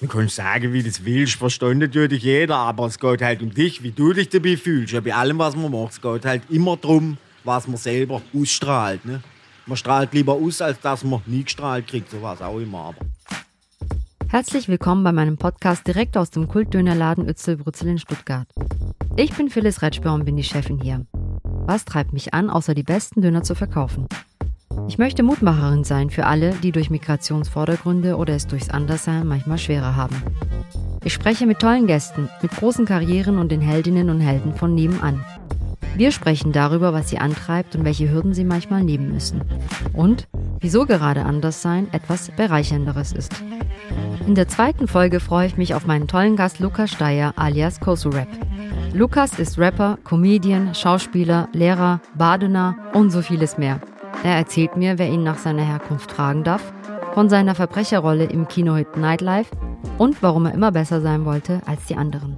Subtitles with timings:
[0.00, 3.82] Du kannst sagen, wie du willst, versteht natürlich jeder, aber es geht halt um dich,
[3.82, 4.94] wie du dich dabei fühlst.
[4.94, 9.04] Ja, bei allem, was man macht, es geht halt immer darum, was man selber ausstrahlt.
[9.04, 9.20] Ne?
[9.66, 12.78] Man strahlt lieber aus, als dass man nie gestrahlt kriegt, so was auch immer.
[12.78, 12.96] Aber.
[14.28, 18.48] Herzlich willkommen bei meinem Podcast direkt aus dem Kultdönerladen Ötzelbrützel in Stuttgart.
[19.16, 21.04] Ich bin Phyllis Retschber und bin die Chefin hier.
[21.42, 24.08] Was treibt mich an, außer die besten Döner zu verkaufen?
[24.90, 29.94] Ich möchte Mutmacherin sein für alle, die durch Migrationsvordergründe oder es durchs Anderssein manchmal schwerer
[29.94, 30.16] haben.
[31.04, 35.24] Ich spreche mit tollen Gästen, mit großen Karrieren und den Heldinnen und Helden von nebenan.
[35.94, 39.42] Wir sprechen darüber, was sie antreibt und welche Hürden sie manchmal nehmen müssen.
[39.92, 40.26] Und
[40.58, 43.44] wieso gerade Anderssein etwas Bereichernderes ist.
[44.26, 48.08] In der zweiten Folge freue ich mich auf meinen tollen Gast Lukas Steyer alias Kosu
[48.08, 48.28] Rap.
[48.92, 53.80] Lukas ist Rapper, Comedian, Schauspieler, Lehrer, Badener und so vieles mehr.
[54.22, 56.62] Er erzählt mir, wer ihn nach seiner Herkunft fragen darf,
[57.14, 59.50] von seiner Verbrecherrolle im Kinohit Nightlife
[59.96, 62.36] und warum er immer besser sein wollte als die anderen.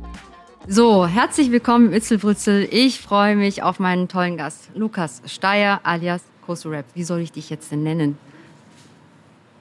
[0.68, 2.68] So, herzlich willkommen im Itzelbrützel.
[2.70, 6.84] Ich freue mich auf meinen tollen Gast, Lukas Steyer alias Kosu Rap.
[6.94, 8.16] Wie soll ich dich jetzt denn nennen?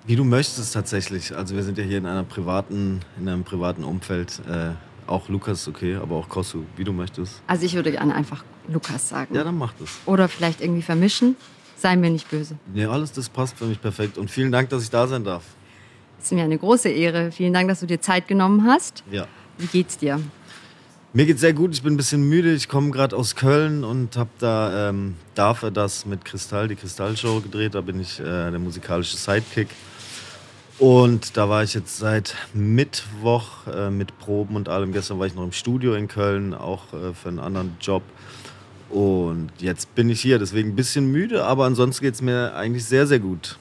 [0.05, 1.35] Wie du möchtest tatsächlich.
[1.35, 4.41] Also wir sind ja hier in einer privaten, in einem privaten Umfeld.
[4.47, 4.71] Äh,
[5.07, 7.41] auch Lukas okay, aber auch Kosu, wie du möchtest.
[7.47, 9.35] Also ich würde gerne einfach Lukas sagen.
[9.35, 9.89] Ja, dann mach das.
[10.05, 11.35] Oder vielleicht irgendwie vermischen.
[11.81, 12.57] Sei mir nicht böse.
[12.71, 14.19] Nee, alles das passt für mich perfekt.
[14.19, 15.41] Und vielen Dank, dass ich da sein darf.
[16.19, 17.31] Es ist mir eine große Ehre.
[17.31, 19.03] Vielen Dank, dass du dir Zeit genommen hast.
[19.09, 19.25] Ja.
[19.57, 20.19] Wie geht's dir?
[21.13, 21.73] Mir geht's sehr gut.
[21.73, 22.53] Ich bin ein bisschen müde.
[22.53, 27.41] Ich komme gerade aus Köln und habe da ähm, dafür das mit Kristall, die Kristallshow
[27.41, 27.73] gedreht.
[27.73, 29.69] Da bin ich äh, der musikalische Sidekick.
[30.77, 34.93] Und da war ich jetzt seit Mittwoch äh, mit Proben und allem.
[34.93, 38.03] Gestern war ich noch im Studio in Köln, auch äh, für einen anderen Job.
[38.91, 42.85] Und jetzt bin ich hier, deswegen ein bisschen müde, aber ansonsten geht es mir eigentlich
[42.85, 43.57] sehr, sehr gut.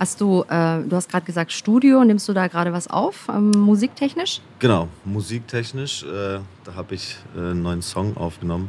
[0.00, 3.52] Hast du, äh, du hast gerade gesagt Studio, nimmst du da gerade was auf, ähm,
[3.52, 4.40] musiktechnisch?
[4.58, 6.02] Genau, musiktechnisch.
[6.02, 8.68] Äh, da habe ich äh, einen neuen Song aufgenommen.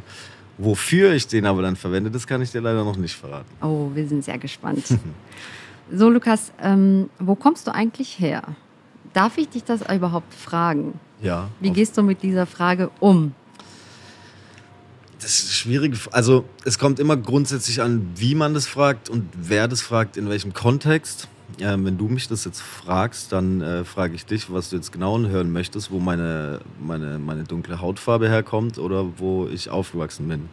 [0.58, 3.50] Wofür ich den aber dann verwende, das kann ich dir leider noch nicht verraten.
[3.60, 4.86] Oh, wir sind sehr gespannt.
[5.92, 8.44] so, Lukas, ähm, wo kommst du eigentlich her?
[9.12, 11.00] Darf ich dich das überhaupt fragen?
[11.20, 11.48] Ja.
[11.58, 13.32] Wie gehst du mit dieser Frage um?
[15.24, 15.96] Das ist schwierig.
[16.10, 20.28] Also es kommt immer grundsätzlich an, wie man das fragt und wer das fragt, in
[20.28, 21.28] welchem Kontext.
[21.56, 24.92] Ja, wenn du mich das jetzt fragst, dann äh, frage ich dich, was du jetzt
[24.92, 30.50] genau hören möchtest, wo meine, meine, meine dunkle Hautfarbe herkommt oder wo ich aufgewachsen bin.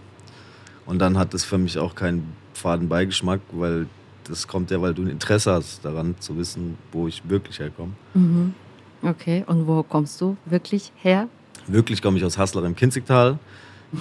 [0.86, 3.88] Und dann hat das für mich auch keinen faden Beigeschmack, weil
[4.24, 7.92] das kommt ja, weil du ein Interesse hast daran zu wissen, wo ich wirklich herkomme.
[8.14, 8.54] Mhm.
[9.02, 11.28] Okay, und wo kommst du wirklich her?
[11.68, 13.38] Wirklich komme ich aus Hassler im Kinzigtal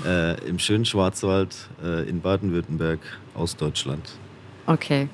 [0.05, 3.01] äh, im schönen Schwarzwald äh, in Baden-Württemberg
[3.35, 4.13] aus Deutschland.
[4.67, 5.09] Okay.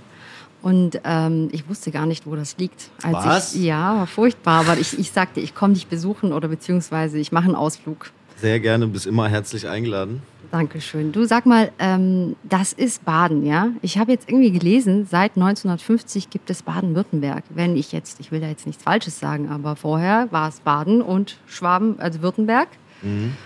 [0.63, 2.91] Und ähm, ich wusste gar nicht, wo das liegt.
[3.03, 3.55] Als Was?
[3.55, 4.61] Ich, ja, war furchtbar.
[4.61, 8.11] Aber ich, ich sagte, ich komme dich besuchen oder beziehungsweise ich mache einen Ausflug.
[8.37, 10.23] Sehr gerne, bist immer herzlich eingeladen.
[10.51, 11.13] Dankeschön.
[11.13, 13.69] Du sag mal, ähm, das ist Baden, ja?
[13.81, 17.45] Ich habe jetzt irgendwie gelesen, seit 1950 gibt es Baden-Württemberg.
[17.51, 21.01] Wenn ich jetzt, ich will da jetzt nichts Falsches sagen, aber vorher war es Baden
[21.01, 22.69] und Schwaben, also Württemberg.
[23.03, 23.37] Mhm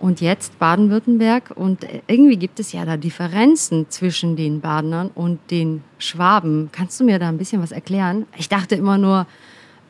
[0.00, 1.52] und jetzt Baden-Württemberg.
[1.54, 6.70] Und irgendwie gibt es ja da Differenzen zwischen den Badenern und den Schwaben.
[6.72, 8.26] Kannst du mir da ein bisschen was erklären?
[8.36, 9.26] Ich dachte immer nur,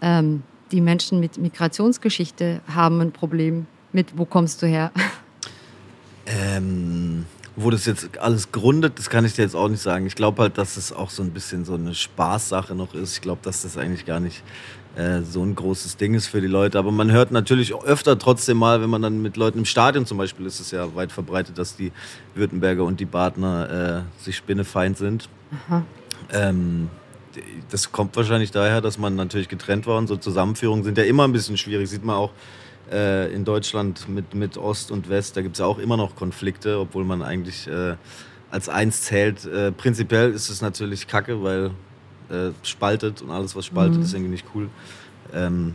[0.03, 4.93] ähm, die Menschen mit Migrationsgeschichte haben ein Problem mit, wo kommst du her?
[6.27, 7.25] Ähm,
[7.63, 10.07] wo das jetzt alles gründet, das kann ich dir jetzt auch nicht sagen.
[10.07, 13.15] Ich glaube halt, dass es auch so ein bisschen so eine Spaßsache noch ist.
[13.15, 14.43] Ich glaube, dass das eigentlich gar nicht
[14.97, 16.79] äh, so ein großes Ding ist für die Leute.
[16.79, 20.19] Aber man hört natürlich öfter trotzdem mal, wenn man dann mit Leuten im Stadion zum
[20.19, 21.93] Beispiel ist es ja weit verbreitet, dass die
[22.35, 25.29] Württemberger und die Badner äh, sich spinnefeind sind.
[26.33, 26.89] Ähm,
[27.71, 31.25] das kommt wahrscheinlich daher, dass man natürlich getrennt war und so Zusammenführungen sind ja immer
[31.25, 31.89] ein bisschen schwierig.
[31.89, 32.33] Sieht man auch
[32.91, 36.17] äh, in Deutschland mit, mit Ost und West, da gibt es ja auch immer noch
[36.17, 37.97] Konflikte, obwohl man eigentlich äh,
[38.51, 39.45] als eins zählt.
[39.45, 41.71] Äh, prinzipiell ist es natürlich kacke, weil
[42.31, 44.03] äh, spaltet und alles, was spaltet, mhm.
[44.03, 44.69] ist irgendwie nicht cool.
[45.33, 45.75] Ähm,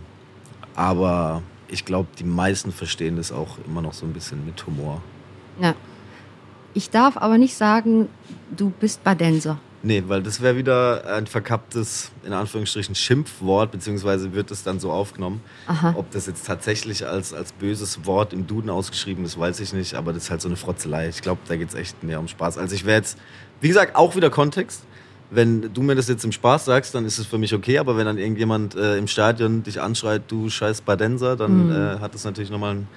[0.76, 5.02] aber ich glaube, die meisten verstehen das auch immer noch so ein bisschen mit Humor.
[5.62, 5.76] Ja.
[6.74, 8.10] Ich darf aber nicht sagen,
[8.56, 9.60] du bist Badenser.
[9.86, 14.92] Nee, weil das wäre wieder ein verkapptes, in Anführungsstrichen, Schimpfwort, beziehungsweise wird es dann so
[14.92, 15.42] aufgenommen.
[15.68, 15.94] Aha.
[15.96, 19.94] Ob das jetzt tatsächlich als, als böses Wort im Duden ausgeschrieben ist, weiß ich nicht,
[19.94, 21.08] aber das ist halt so eine Frotzelei.
[21.10, 22.58] Ich glaube, da geht es echt mehr um Spaß.
[22.58, 23.20] Also ich wäre jetzt,
[23.62, 24.82] wie gesagt, auch wieder Kontext
[25.32, 27.98] wenn du mir das jetzt im Spaß sagst, dann ist es für mich okay, aber
[27.98, 31.72] wenn dann irgendjemand äh, im Stadion dich anschreit, du scheiß Badenser, dann mhm.
[31.72, 32.88] äh, hat das natürlich nochmal einen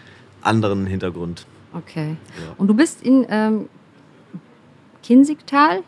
[0.42, 1.46] anderen Hintergrund.
[1.72, 2.16] Okay.
[2.36, 2.54] Ja.
[2.58, 3.68] Und du bist in ähm,
[5.02, 5.82] Kinzigtal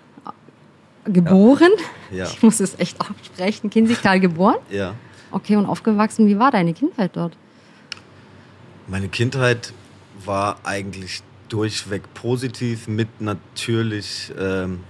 [1.04, 1.70] geboren?
[2.10, 2.24] Ja.
[2.24, 3.70] Ich muss es echt aussprechen.
[3.70, 4.56] Kinzigtal geboren?
[4.70, 4.94] Ja.
[5.30, 7.36] Okay, und aufgewachsen, wie war deine Kindheit dort?
[8.88, 9.72] Meine Kindheit
[10.24, 14.80] war eigentlich durchweg positiv mit natürlich ähm,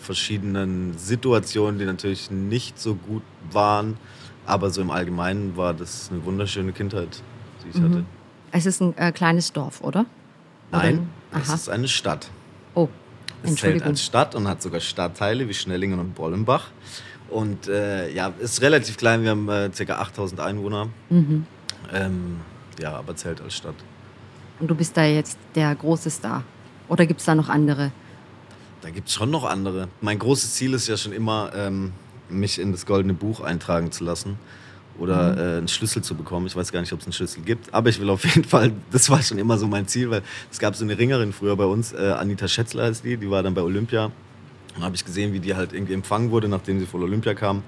[0.00, 3.96] verschiedenen Situationen, die natürlich nicht so gut waren.
[4.46, 7.22] Aber so im Allgemeinen war das eine wunderschöne Kindheit,
[7.64, 7.84] die ich mhm.
[7.84, 8.04] hatte.
[8.52, 10.06] Es ist ein äh, kleines Dorf, oder?
[10.70, 11.40] Nein, oder?
[11.42, 12.30] es ist eine Stadt.
[12.74, 12.88] Oh,
[13.46, 16.70] es zählt als Stadt und hat sogar Stadtteile wie Schnellingen und Bollenbach.
[17.28, 19.22] Und äh, ja, ist relativ klein.
[19.22, 19.94] Wir haben äh, ca.
[19.94, 20.88] 8000 Einwohner.
[21.10, 21.46] Mhm.
[21.92, 22.40] Ähm,
[22.80, 23.74] ja, aber zählt als Stadt.
[24.60, 26.44] Und du bist da jetzt der große Star?
[26.88, 27.90] Oder gibt es da noch andere?
[28.80, 29.88] Da gibt es schon noch andere.
[30.00, 31.92] Mein großes Ziel ist ja schon immer, ähm,
[32.28, 34.38] mich in das Goldene Buch eintragen zu lassen
[34.98, 35.38] oder mhm.
[35.38, 36.46] äh, einen Schlüssel zu bekommen.
[36.46, 38.72] Ich weiß gar nicht, ob es einen Schlüssel gibt, aber ich will auf jeden Fall,
[38.90, 41.64] das war schon immer so mein Ziel, weil es gab so eine Ringerin früher bei
[41.64, 44.10] uns, äh, Anita Schätzler heißt die, die war dann bei Olympia.
[44.76, 47.62] Und habe ich gesehen, wie die halt irgendwie empfangen wurde, nachdem sie von Olympia kam.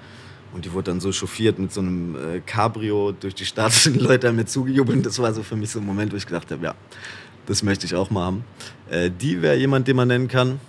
[0.53, 3.95] Und die wurde dann so chauffiert mit so einem äh, Cabrio durch die Stadt und
[3.95, 5.05] die Leute haben mir zugejubelt.
[5.07, 6.75] Das war so für mich so ein Moment, wo ich gedacht habe, ja,
[7.47, 8.45] das möchte ich auch mal haben.
[8.91, 10.61] Äh, die wäre jemand, den man nennen kann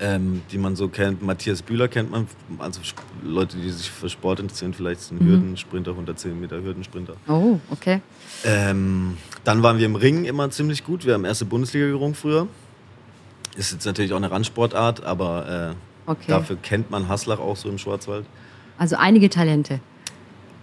[0.00, 1.22] ähm, die man so kennt.
[1.22, 2.26] Matthias Bühler kennt man,
[2.58, 2.80] also
[3.22, 5.28] Leute, die sich für Sport interessieren, vielleicht ist ein mhm.
[5.28, 7.14] Hürdensprinter, 110 Meter Hürdensprinter.
[7.28, 8.00] Oh, okay.
[8.44, 11.06] Ähm, dann waren wir im Ring immer ziemlich gut.
[11.06, 12.48] Wir haben erste Bundesliga gerungen früher.
[13.56, 15.74] Ist jetzt natürlich auch eine Randsportart, aber
[16.06, 16.26] äh, okay.
[16.28, 18.26] dafür kennt man Haslach auch so im Schwarzwald.
[18.78, 19.80] Also einige Talente.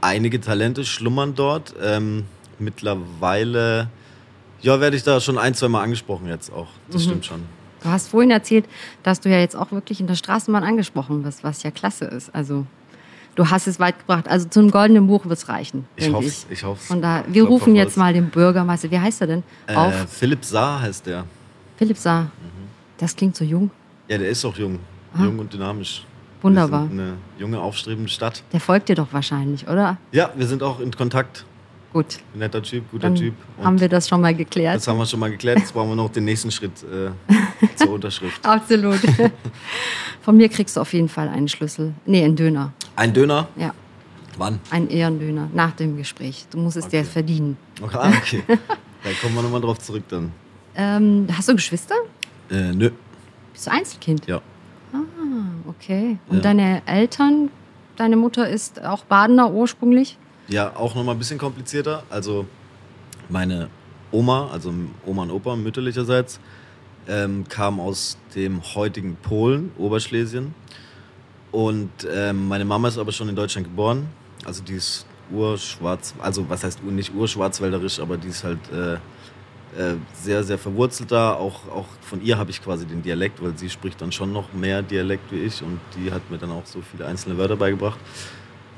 [0.02, 1.74] Einige Talente schlummern dort.
[1.82, 2.26] Ähm,
[2.60, 3.90] mittlerweile,
[4.62, 6.68] ja, werde ich da schon ein, zwei Mal angesprochen jetzt auch.
[6.92, 7.06] Das mhm.
[7.06, 7.63] stimmt schon.
[7.84, 8.66] Du hast vorhin erzählt,
[9.04, 12.34] dass du ja jetzt auch wirklich in der Straßenbahn angesprochen wirst, was ja klasse ist.
[12.34, 12.66] Also
[13.36, 14.28] du hast es weit gebracht.
[14.28, 15.86] Also zum goldenen Buch wird es reichen.
[15.98, 16.48] Ich hoffe es.
[16.50, 16.64] Ich.
[16.64, 16.90] hoff's.
[16.90, 18.90] Und da, wir rufen jetzt mal den Bürgermeister.
[18.90, 19.44] Wie heißt er denn?
[19.68, 19.94] Äh, auf.
[20.10, 21.26] Philipp Saar heißt der.
[21.78, 22.24] Philipp Saar.
[22.24, 22.30] Mhm.
[22.98, 23.70] Das klingt so jung.
[24.08, 24.80] Ja, der ist auch jung.
[25.14, 25.24] Ah.
[25.26, 26.06] Jung und dynamisch.
[26.42, 26.90] Wunderbar.
[26.92, 28.44] Eine junge, aufstrebende Stadt.
[28.52, 29.98] Der folgt dir doch wahrscheinlich, oder?
[30.12, 31.46] Ja, wir sind auch in Kontakt.
[31.94, 32.20] Gut.
[32.34, 33.36] Netter Typ, guter Dann Typ.
[33.58, 34.78] Und haben wir das schon mal geklärt?
[34.78, 35.60] Das haben wir schon mal geklärt.
[35.60, 37.12] Jetzt brauchen wir noch den nächsten Schritt äh,
[37.76, 38.44] zur Unterschrift.
[38.44, 39.00] Absolut.
[40.22, 41.94] Von mir kriegst du auf jeden Fall einen Schlüssel.
[42.08, 42.74] Nee, einen Döner.
[42.96, 43.48] Ein Döner?
[43.56, 43.74] Ja.
[44.38, 44.60] Wann?
[44.72, 45.50] Ein Ehrendöner.
[45.54, 46.48] Nach dem Gespräch.
[46.50, 47.02] Du musst es okay.
[47.02, 47.58] dir verdienen.
[47.80, 48.44] Okay, ah, okay.
[48.48, 50.32] da kommen wir nochmal drauf zurück dann.
[50.76, 51.96] Ähm, hast du Geschwister?
[52.50, 52.90] Äh, nö.
[53.52, 54.26] Bist du Einzelkind?
[54.26, 54.42] Ja.
[54.92, 54.98] Ah,
[55.68, 56.18] okay.
[56.28, 56.42] Und ja.
[56.42, 57.50] deine Eltern,
[57.98, 60.18] deine Mutter ist auch Badener ursprünglich?
[60.48, 62.04] Ja, auch nochmal ein bisschen komplizierter.
[62.10, 62.46] Also
[63.30, 63.70] meine
[64.12, 64.74] Oma, also
[65.06, 66.40] Oma und Opa mütterlicherseits,
[67.08, 70.54] ähm, kam aus dem heutigen Polen, Oberschlesien.
[71.52, 74.08] Und ähm, meine Mama ist aber schon in Deutschland geboren.
[74.46, 78.94] Also die ist urschwarz, also was heißt nicht urschwarzwälderisch, aber die ist halt äh,
[79.76, 81.34] äh, sehr, sehr verwurzelt da.
[81.34, 84.52] Auch, auch von ihr habe ich quasi den Dialekt, weil sie spricht dann schon noch
[84.54, 88.00] mehr Dialekt wie ich und die hat mir dann auch so viele einzelne Wörter beigebracht.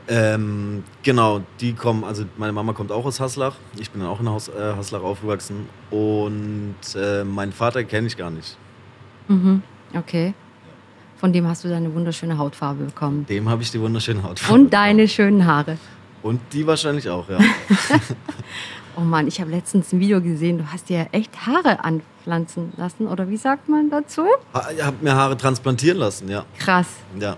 [0.08, 3.56] Ähm, genau, die kommen, also meine Mama kommt auch aus Haslach.
[3.78, 5.68] Ich bin dann auch in Haus, äh, Haslach aufgewachsen.
[5.90, 8.58] Und äh, meinen Vater kenne ich gar nicht.
[9.28, 9.64] Mhm,
[9.96, 10.34] okay.
[11.18, 13.26] Von dem hast du deine wunderschöne Hautfarbe bekommen.
[13.28, 14.54] Dem habe ich die wunderschöne Hautfarbe.
[14.54, 15.10] Und deine bekommen.
[15.10, 15.78] schönen Haare.
[16.22, 17.38] Und die wahrscheinlich auch, ja.
[18.98, 23.08] oh Mann, ich habe letztens ein Video gesehen, du hast dir echt Haare anpflanzen lassen,
[23.08, 24.24] oder wie sagt man dazu?
[24.76, 26.46] Ich habe mir Haare transplantieren lassen, ja.
[26.58, 26.88] Krass.
[27.20, 27.38] Ja.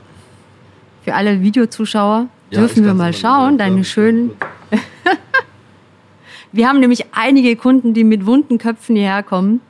[1.07, 4.31] Für alle Videozuschauer, ja, Dürfen wir mal schauen, deine schönen.
[6.51, 9.61] wir haben nämlich einige Kunden, die mit wunden Köpfen hierher kommen.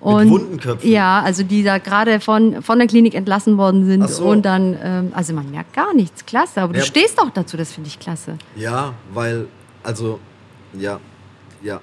[0.00, 0.90] Und, mit wunden Köpfen?
[0.90, 4.10] Ja, also die da gerade von, von der Klinik entlassen worden sind.
[4.10, 4.24] So.
[4.24, 6.26] Und dann, ähm, also man merkt gar nichts.
[6.26, 6.80] Klasse, aber ja.
[6.80, 8.36] du stehst auch dazu, das finde ich klasse.
[8.56, 9.46] Ja, weil,
[9.84, 10.18] also,
[10.76, 10.98] ja,
[11.64, 11.80] ja,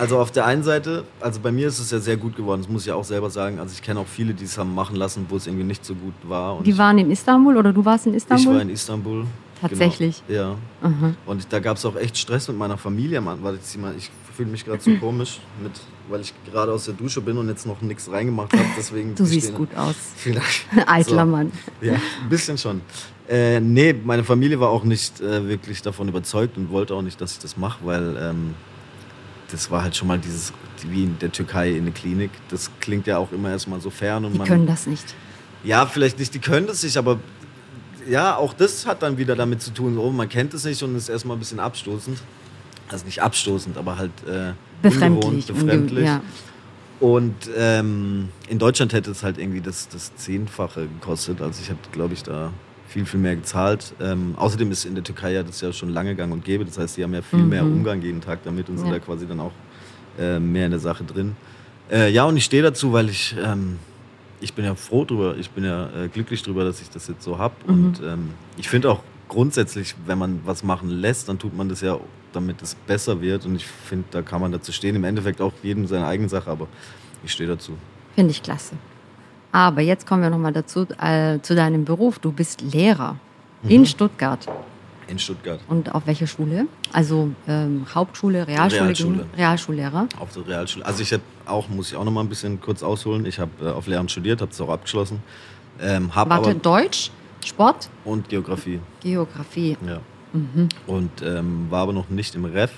[0.00, 2.70] also auf der einen Seite, also bei mir ist es ja sehr gut geworden, das
[2.70, 3.58] muss ich auch selber sagen.
[3.58, 5.94] Also ich kenne auch viele, die es haben machen lassen, wo es irgendwie nicht so
[5.94, 6.62] gut war.
[6.62, 8.46] die waren in Istanbul oder du warst in Istanbul?
[8.46, 9.26] Ich war in Istanbul.
[9.60, 10.22] Tatsächlich.
[10.28, 10.88] Genau, ja.
[10.88, 11.16] Mhm.
[11.26, 13.22] Und da gab es auch echt Stress mit meiner Familie.
[13.24, 13.58] Warte,
[13.98, 15.72] ich fühle mich gerade so komisch, mit,
[16.08, 18.64] weil ich gerade aus der Dusche bin und jetzt noch nichts reingemacht habe.
[18.78, 19.96] Deswegen du siehst gut aus.
[20.24, 20.88] Dank.
[20.88, 21.30] Eitler so.
[21.30, 21.52] Mann.
[21.82, 22.80] Ja, ein bisschen schon.
[23.28, 27.20] Äh, nee, meine Familie war auch nicht äh, wirklich davon überzeugt und wollte auch nicht,
[27.20, 28.54] dass ich das mache, weil ähm,
[29.50, 30.52] das war halt schon mal dieses,
[30.88, 32.30] wie in der Türkei in der Klinik.
[32.48, 34.24] Das klingt ja auch immer erstmal so fern.
[34.24, 35.14] Und die man, können das nicht.
[35.64, 37.18] Ja, vielleicht nicht, die können das nicht, aber
[38.08, 40.96] ja, auch das hat dann wieder damit zu tun, oh, man kennt es nicht und
[40.96, 42.18] ist erstmal ein bisschen abstoßend.
[42.88, 44.52] Also nicht abstoßend, aber halt äh,
[44.82, 45.24] befremdlich.
[45.24, 46.04] Ungewohnt, befremdlich.
[46.06, 46.22] Ja.
[47.00, 51.40] Und ähm, in Deutschland hätte es halt irgendwie das, das Zehnfache gekostet.
[51.42, 52.50] Also ich habe, glaube ich, da
[52.88, 53.94] viel, viel mehr gezahlt.
[54.00, 56.64] Ähm, außerdem ist in der Türkei ja das ja schon lange gang und gäbe.
[56.64, 57.48] Das heißt, die haben ja viel mhm.
[57.48, 59.52] mehr Umgang jeden Tag damit und sind da quasi dann auch
[60.18, 61.36] äh, mehr in der Sache drin.
[61.90, 63.78] Äh, ja, und ich stehe dazu, weil ich ähm,
[64.40, 67.22] ich bin ja froh drüber, ich bin ja äh, glücklich drüber, dass ich das jetzt
[67.22, 67.54] so habe.
[67.66, 67.86] Mhm.
[67.86, 71.80] Und ähm, ich finde auch grundsätzlich, wenn man was machen lässt, dann tut man das
[71.80, 71.98] ja,
[72.32, 73.46] damit es besser wird.
[73.46, 74.96] Und ich finde, da kann man dazu stehen.
[74.96, 76.68] Im Endeffekt auch jedem seine eigene Sache, aber
[77.24, 77.72] ich stehe dazu.
[78.14, 78.74] Finde ich klasse.
[79.52, 82.18] Aber jetzt kommen wir nochmal dazu, äh, zu deinem Beruf.
[82.18, 83.16] Du bist Lehrer
[83.62, 83.70] mhm.
[83.70, 84.46] in Stuttgart.
[85.08, 85.60] In Stuttgart.
[85.68, 86.66] Und auf welcher Schule?
[86.92, 88.82] Also ähm, Hauptschule, Realschule?
[88.82, 89.26] Realschule.
[89.36, 90.08] Realschullehrer.
[90.18, 90.84] Auf der Realschule.
[90.84, 93.24] Also ich habe auch, muss ich auch noch mal ein bisschen kurz ausholen.
[93.24, 95.22] Ich habe äh, auf Lehramt studiert, habe es auch abgeschlossen.
[95.80, 97.10] Ähm, hab Warte, Deutsch,
[97.44, 97.88] Sport?
[98.04, 98.80] Und Geografie.
[99.00, 99.78] Geografie.
[99.86, 100.00] Ja.
[100.34, 100.68] Mhm.
[100.86, 102.72] Und ähm, war aber noch nicht im Ref,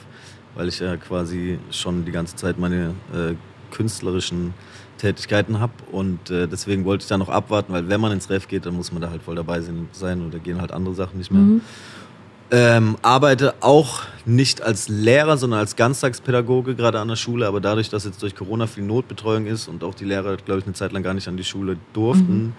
[0.55, 3.35] weil ich ja quasi schon die ganze Zeit meine äh,
[3.73, 4.55] künstlerischen
[5.01, 8.49] Tätigkeiten habe und äh, deswegen wollte ich da noch abwarten, weil wenn man ins Ref
[8.49, 11.19] geht, dann muss man da halt voll dabei sein und da gehen halt andere Sachen
[11.19, 11.43] nicht mehr.
[11.43, 11.61] Mhm.
[12.53, 17.47] Ähm, arbeite auch nicht als Lehrer, sondern als Ganztagspädagoge gerade an der Schule.
[17.47, 20.67] Aber dadurch, dass jetzt durch Corona viel Notbetreuung ist und auch die Lehrer, glaube ich,
[20.67, 22.53] eine Zeit lang gar nicht an die Schule durften, mhm.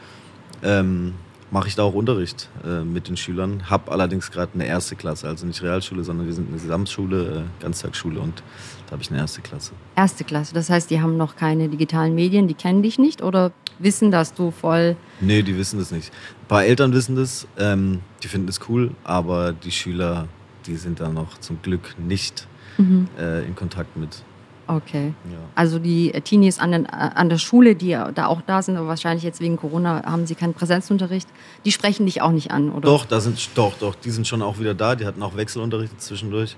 [0.63, 1.13] ähm,
[1.51, 3.69] mache ich da auch Unterricht äh, mit den Schülern.
[3.69, 7.61] Habe allerdings gerade eine erste Klasse, also nicht Realschule, sondern wir sind eine Gesamtschule, äh,
[7.61, 8.41] Ganztagsschule und
[8.87, 9.73] da habe ich eine erste Klasse.
[9.95, 13.51] Erste Klasse, das heißt, die haben noch keine digitalen Medien, die kennen dich nicht oder
[13.79, 14.95] wissen, dass du voll.
[15.19, 16.11] Nee, die wissen das nicht.
[16.43, 20.27] Ein paar Eltern wissen das, ähm, die finden das cool, aber die Schüler,
[20.65, 23.07] die sind da noch zum Glück nicht mhm.
[23.19, 24.23] äh, in Kontakt mit.
[24.67, 25.13] Okay.
[25.29, 25.37] Ja.
[25.55, 29.23] Also die Teenies an, den, an der Schule, die da auch da sind, aber wahrscheinlich
[29.23, 31.27] jetzt wegen Corona haben sie keinen Präsenzunterricht,
[31.65, 32.87] die sprechen dich auch nicht an, oder?
[32.87, 36.01] Doch, da sind, doch, doch, die sind schon auch wieder da, die hatten auch Wechselunterricht
[36.01, 36.55] zwischendurch.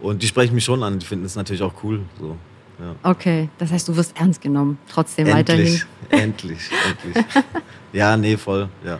[0.00, 2.02] Und die sprechen mich schon an, die finden es natürlich auch cool.
[2.20, 2.36] So.
[2.78, 3.10] Ja.
[3.10, 5.80] Okay, das heißt, du wirst ernst genommen, trotzdem endlich, weiterhin.
[6.10, 6.70] Endlich,
[7.04, 7.24] endlich.
[7.92, 8.98] ja, nee, voll, ja.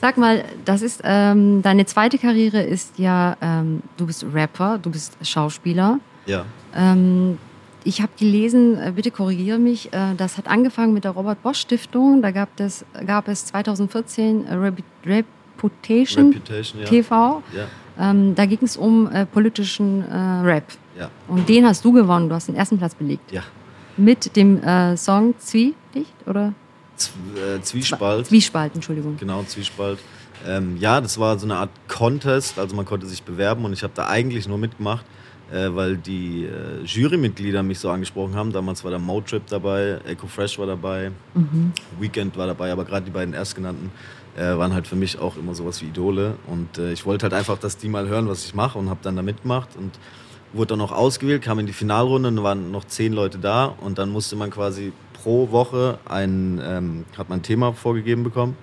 [0.00, 4.90] Sag mal, das ist ähm, deine zweite Karriere ist ja, ähm, du bist Rapper, du
[4.90, 6.00] bist Schauspieler.
[6.26, 6.44] Ja.
[6.74, 7.38] Ähm,
[7.84, 11.60] ich habe gelesen, äh, bitte korrigiere mich, äh, das hat angefangen mit der Robert Bosch
[11.60, 12.22] Stiftung.
[12.22, 14.46] Da gab es, gab es 2014
[15.04, 16.86] Reputation, Reputation ja.
[16.86, 17.42] TV.
[17.54, 18.10] Ja.
[18.10, 20.64] Ähm, da ging es um äh, politischen äh, Rap.
[20.98, 21.10] Ja.
[21.28, 22.28] Und den hast du gewonnen.
[22.28, 23.30] Du hast den ersten Platz belegt.
[23.32, 23.42] Ja.
[23.96, 25.76] Mit dem äh, Song Zwielicht
[26.26, 26.54] oder?
[26.96, 28.26] Z äh, Zwiespalt.
[28.26, 29.16] Zwiespalt, Entschuldigung.
[29.18, 29.98] Genau, Zwiespalt.
[30.46, 32.58] Ähm, ja, das war so eine Art Contest.
[32.58, 35.04] Also man konnte sich bewerben und ich habe da eigentlich nur mitgemacht,
[35.52, 38.52] äh, weil die äh, Jurymitglieder mich so angesprochen haben.
[38.52, 41.72] Damals war da Motrip dabei, Echo Fresh war dabei, mhm.
[42.00, 43.90] Weekend war dabei, aber gerade die beiden erstgenannten
[44.36, 46.36] äh, waren halt für mich auch immer sowas wie Idole.
[46.46, 49.00] Und äh, ich wollte halt einfach, dass die mal hören, was ich mache und habe
[49.02, 49.92] dann da mitgemacht und
[50.54, 53.98] wurde dann noch ausgewählt, kam in die Finalrunde und waren noch zehn Leute da und
[53.98, 54.92] dann musste man quasi
[55.22, 58.56] pro Woche ein, ähm, hat man ein Thema vorgegeben bekommen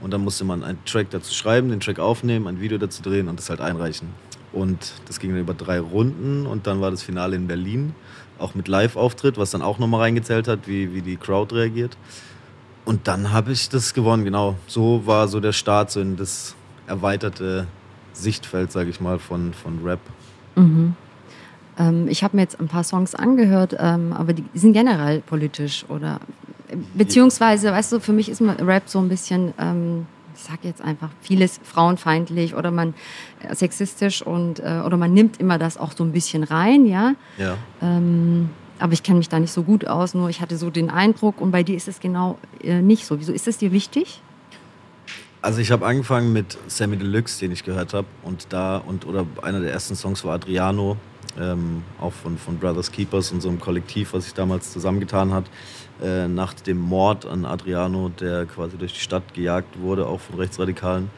[0.00, 3.28] und dann musste man einen Track dazu schreiben, den Track aufnehmen, ein Video dazu drehen
[3.28, 4.08] und das halt einreichen.
[4.52, 7.94] Und das ging dann über drei Runden und dann war das Finale in Berlin,
[8.38, 11.96] auch mit Live-Auftritt, was dann auch nochmal reingezählt hat, wie, wie die Crowd reagiert.
[12.84, 14.56] Und dann habe ich das gewonnen, genau.
[14.66, 16.54] So war so der Start so in das
[16.86, 17.66] erweiterte
[18.12, 20.00] Sichtfeld, sage ich mal, von, von Rap.
[20.56, 20.94] Mhm.
[21.78, 25.84] Ähm, ich habe mir jetzt ein paar Songs angehört, ähm, aber die sind generell politisch
[25.88, 26.20] oder
[26.94, 31.10] beziehungsweise, weißt du, für mich ist Rap so ein bisschen, ähm, ich sage jetzt einfach
[31.20, 32.94] vieles frauenfeindlich oder man
[33.40, 37.14] äh, sexistisch und äh, oder man nimmt immer das auch so ein bisschen rein, ja.
[37.38, 37.56] Ja.
[37.80, 40.90] Ähm, aber ich kenne mich da nicht so gut aus, nur ich hatte so den
[40.90, 43.20] Eindruck und bei dir ist es genau äh, nicht so.
[43.20, 44.20] Wieso ist es dir wichtig?
[45.40, 49.26] Also ich habe angefangen mit Sammy Deluxe, den ich gehört habe und da und oder
[49.42, 50.96] einer der ersten Songs war Adriano,
[51.40, 55.44] ähm, auch von, von Brothers Keepers und so einem Kollektiv, was sich damals zusammengetan hat,
[56.02, 60.36] äh, nach dem Mord an Adriano, der quasi durch die Stadt gejagt wurde, auch von
[60.38, 61.10] Rechtsradikalen.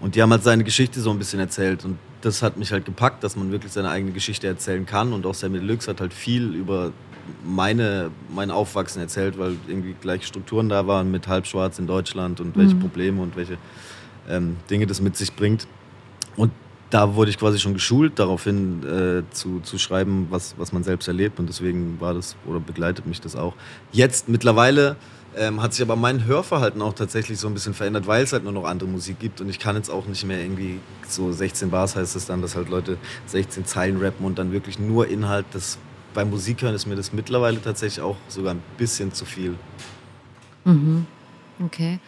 [0.00, 2.84] Und die haben halt seine Geschichte so ein bisschen erzählt und das hat mich halt
[2.84, 5.12] gepackt, dass man wirklich seine eigene Geschichte erzählen kann.
[5.12, 6.92] Und auch Sammy Deluxe hat halt viel über
[7.44, 12.56] meine, mein Aufwachsen erzählt, weil irgendwie gleich Strukturen da waren mit Halbschwarz in Deutschland und
[12.56, 12.80] welche mhm.
[12.80, 13.58] Probleme und welche
[14.28, 15.66] ähm, Dinge das mit sich bringt.
[16.36, 16.50] Und
[16.90, 21.08] da wurde ich quasi schon geschult, daraufhin äh, zu, zu schreiben, was, was man selbst
[21.08, 21.38] erlebt.
[21.38, 23.54] Und deswegen war das oder begleitet mich das auch.
[23.92, 24.96] Jetzt mittlerweile
[25.36, 28.44] ähm, hat sich aber mein Hörverhalten auch tatsächlich so ein bisschen verändert, weil es halt
[28.44, 31.70] nur noch andere Musik gibt und ich kann jetzt auch nicht mehr irgendwie so 16
[31.70, 35.46] Bars heißt es dann, dass halt Leute 16 Zeilen rappen und dann wirklich nur Inhalt.
[35.52, 35.78] Das,
[36.12, 39.56] beim Musikhören ist mir das mittlerweile tatsächlich auch sogar ein bisschen zu viel.
[40.64, 41.06] Mhm.
[41.64, 41.98] Okay.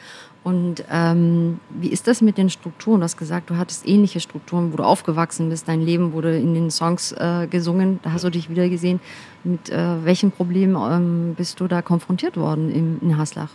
[0.46, 3.00] Und ähm, wie ist das mit den Strukturen?
[3.00, 5.66] Du hast gesagt, du hattest ähnliche Strukturen, wo du aufgewachsen bist.
[5.66, 7.98] Dein Leben wurde in den Songs äh, gesungen.
[8.04, 9.00] Da hast du dich wieder gesehen.
[9.42, 13.48] Mit äh, welchen Problemen ähm, bist du da konfrontiert worden in, in Haslach?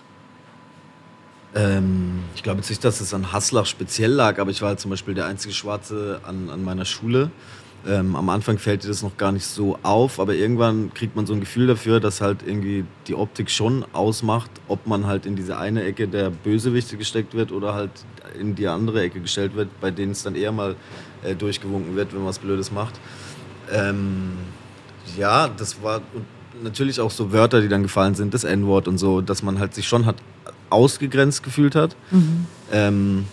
[1.55, 4.81] Ähm, ich glaube jetzt nicht, dass es an Haslach speziell lag, aber ich war halt
[4.81, 7.31] zum Beispiel der einzige Schwarze an, an meiner Schule.
[7.87, 11.25] Ähm, am Anfang fällt dir das noch gar nicht so auf, aber irgendwann kriegt man
[11.25, 15.35] so ein Gefühl dafür, dass halt irgendwie die Optik schon ausmacht, ob man halt in
[15.35, 17.91] diese eine Ecke der Bösewichte gesteckt wird oder halt
[18.39, 20.75] in die andere Ecke gestellt wird, bei denen es dann eher mal
[21.23, 22.99] äh, durchgewunken wird, wenn man was Blödes macht.
[23.71, 24.33] Ähm,
[25.17, 26.01] ja, das war
[26.61, 29.73] natürlich auch so Wörter, die dann gefallen sind, das N-Wort und so, dass man halt
[29.73, 30.17] sich schon hat
[30.69, 31.95] ausgegrenzt gefühlt hat.
[32.11, 32.45] Mhm.
[32.71, 33.25] Ähm,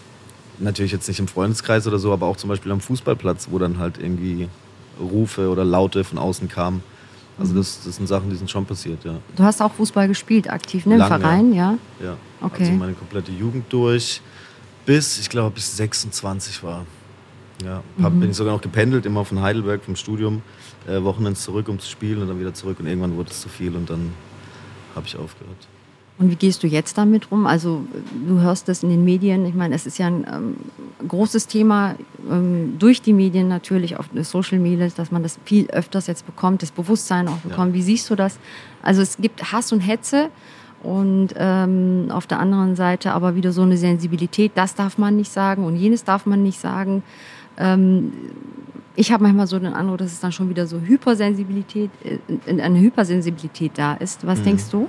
[0.61, 3.79] natürlich jetzt nicht im Freundeskreis oder so, aber auch zum Beispiel am Fußballplatz, wo dann
[3.79, 4.49] halt irgendwie
[5.01, 6.83] Rufe oder Laute von außen kamen.
[7.39, 7.59] Also mhm.
[7.59, 9.15] das, das sind Sachen, die sind schon passiert, ja.
[9.37, 10.95] Du hast auch Fußball gespielt, aktiv, ne?
[10.95, 11.79] Im Lange, Verein, ja?
[12.03, 12.17] Ja.
[12.41, 12.65] Okay.
[12.65, 14.21] Also meine komplette Jugend durch,
[14.85, 16.85] bis, ich glaube, bis 26 war.
[17.65, 18.21] Ja, hab, mhm.
[18.21, 20.43] bin ich sogar noch gependelt, immer von Heidelberg, vom Studium,
[20.87, 22.79] äh, Wochenends zurück, um zu spielen und dann wieder zurück.
[22.81, 24.13] Und irgendwann wurde es zu viel und dann
[24.95, 25.67] habe ich aufgehört.
[26.19, 27.47] Und wie gehst du jetzt damit rum?
[27.47, 27.83] Also
[28.27, 29.47] du hörst das in den Medien.
[29.47, 30.57] Ich meine, es ist ja ein ähm,
[31.07, 31.95] großes Thema
[32.29, 36.63] ähm, durch die Medien natürlich auf Social Media, dass man das viel öfters jetzt bekommt,
[36.63, 37.69] das Bewusstsein auch bekommt.
[37.69, 37.75] Ja.
[37.75, 38.39] Wie siehst du das?
[38.83, 40.31] Also es gibt Hass und Hetze
[40.83, 44.53] und ähm, auf der anderen Seite aber wieder so eine Sensibilität.
[44.57, 47.05] Das darf man nicht sagen und jenes darf man nicht sagen.
[47.59, 48.13] Ähm,
[48.97, 52.81] ich habe manchmal so den Eindruck, dass es dann schon wieder so Hypersensibilität, äh, eine
[52.81, 54.27] Hypersensibilität da ist.
[54.27, 54.45] Was mhm.
[54.45, 54.89] denkst du?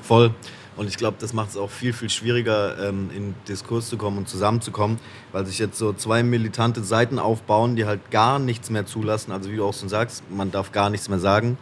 [0.00, 0.34] Voll.
[0.80, 4.16] Und ich glaube, das macht es auch viel, viel schwieriger, ähm, in Diskurs zu kommen
[4.16, 4.98] und zusammenzukommen,
[5.30, 9.30] weil sich jetzt so zwei militante Seiten aufbauen, die halt gar nichts mehr zulassen.
[9.30, 11.58] Also wie du auch schon sagst, man darf gar nichts mehr sagen.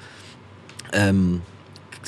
[0.93, 1.43] Ähm,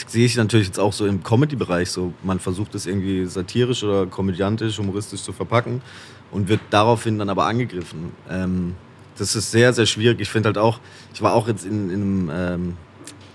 [0.07, 2.15] sehe ich natürlich jetzt auch so im Comedy-Bereich so.
[2.23, 5.83] Man versucht es irgendwie satirisch oder komödiantisch, humoristisch zu verpacken
[6.31, 8.13] und wird daraufhin dann aber angegriffen.
[8.31, 8.77] Ähm,
[9.19, 10.21] das ist sehr, sehr schwierig.
[10.21, 10.79] Ich finde halt auch,
[11.13, 12.77] ich war auch jetzt in, in einem ähm,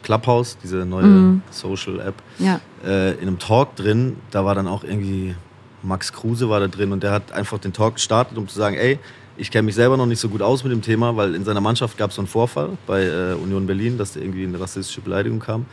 [0.05, 1.41] Clubhouse, diese neue mhm.
[1.51, 2.61] Social-App, ja.
[2.85, 4.17] äh, in einem Talk drin.
[4.31, 5.35] Da war dann auch irgendwie
[5.83, 8.75] Max Kruse war da drin und der hat einfach den Talk gestartet, um zu sagen,
[8.75, 8.99] ey,
[9.37, 11.61] ich kenne mich selber noch nicht so gut aus mit dem Thema, weil in seiner
[11.61, 15.01] Mannschaft gab es so einen Vorfall bei äh, Union Berlin, dass da irgendwie eine rassistische
[15.01, 15.65] Beleidigung kam.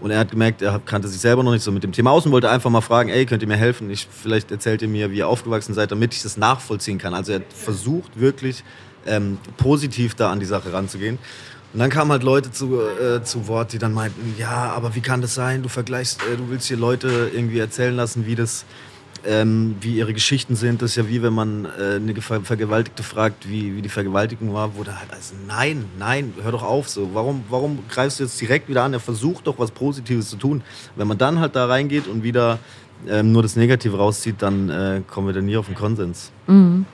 [0.00, 2.26] Und er hat gemerkt, er kannte sich selber noch nicht so mit dem Thema aus
[2.26, 3.90] und wollte einfach mal fragen, ey, könnt ihr mir helfen?
[3.90, 7.14] Ich, vielleicht erzählt ihr mir, wie ihr aufgewachsen seid, damit ich das nachvollziehen kann.
[7.14, 8.64] Also er hat versucht wirklich
[9.06, 11.18] ähm, positiv da an die Sache ranzugehen.
[11.74, 15.00] Und dann kamen halt Leute zu, äh, zu Wort, die dann meinten, ja, aber wie
[15.00, 15.64] kann das sein?
[15.64, 18.64] Du vergleichst, äh, du willst hier Leute irgendwie erzählen lassen, wie das,
[19.26, 20.82] ähm, wie ihre Geschichten sind.
[20.82, 24.54] Das ist ja wie wenn man äh, eine Ver Vergewaltigte fragt, wie, wie die Vergewaltigung
[24.54, 27.10] war, wo da halt also nein, nein, hör doch auf so.
[27.12, 28.92] Warum, warum greifst du jetzt direkt wieder an?
[28.92, 30.62] Er versucht doch was Positives zu tun.
[30.94, 32.60] Wenn man dann halt da reingeht und wieder
[33.08, 36.30] ähm, nur das Negative rauszieht, dann äh, kommen wir da nie auf einen Konsens.
[36.46, 36.86] Mhm.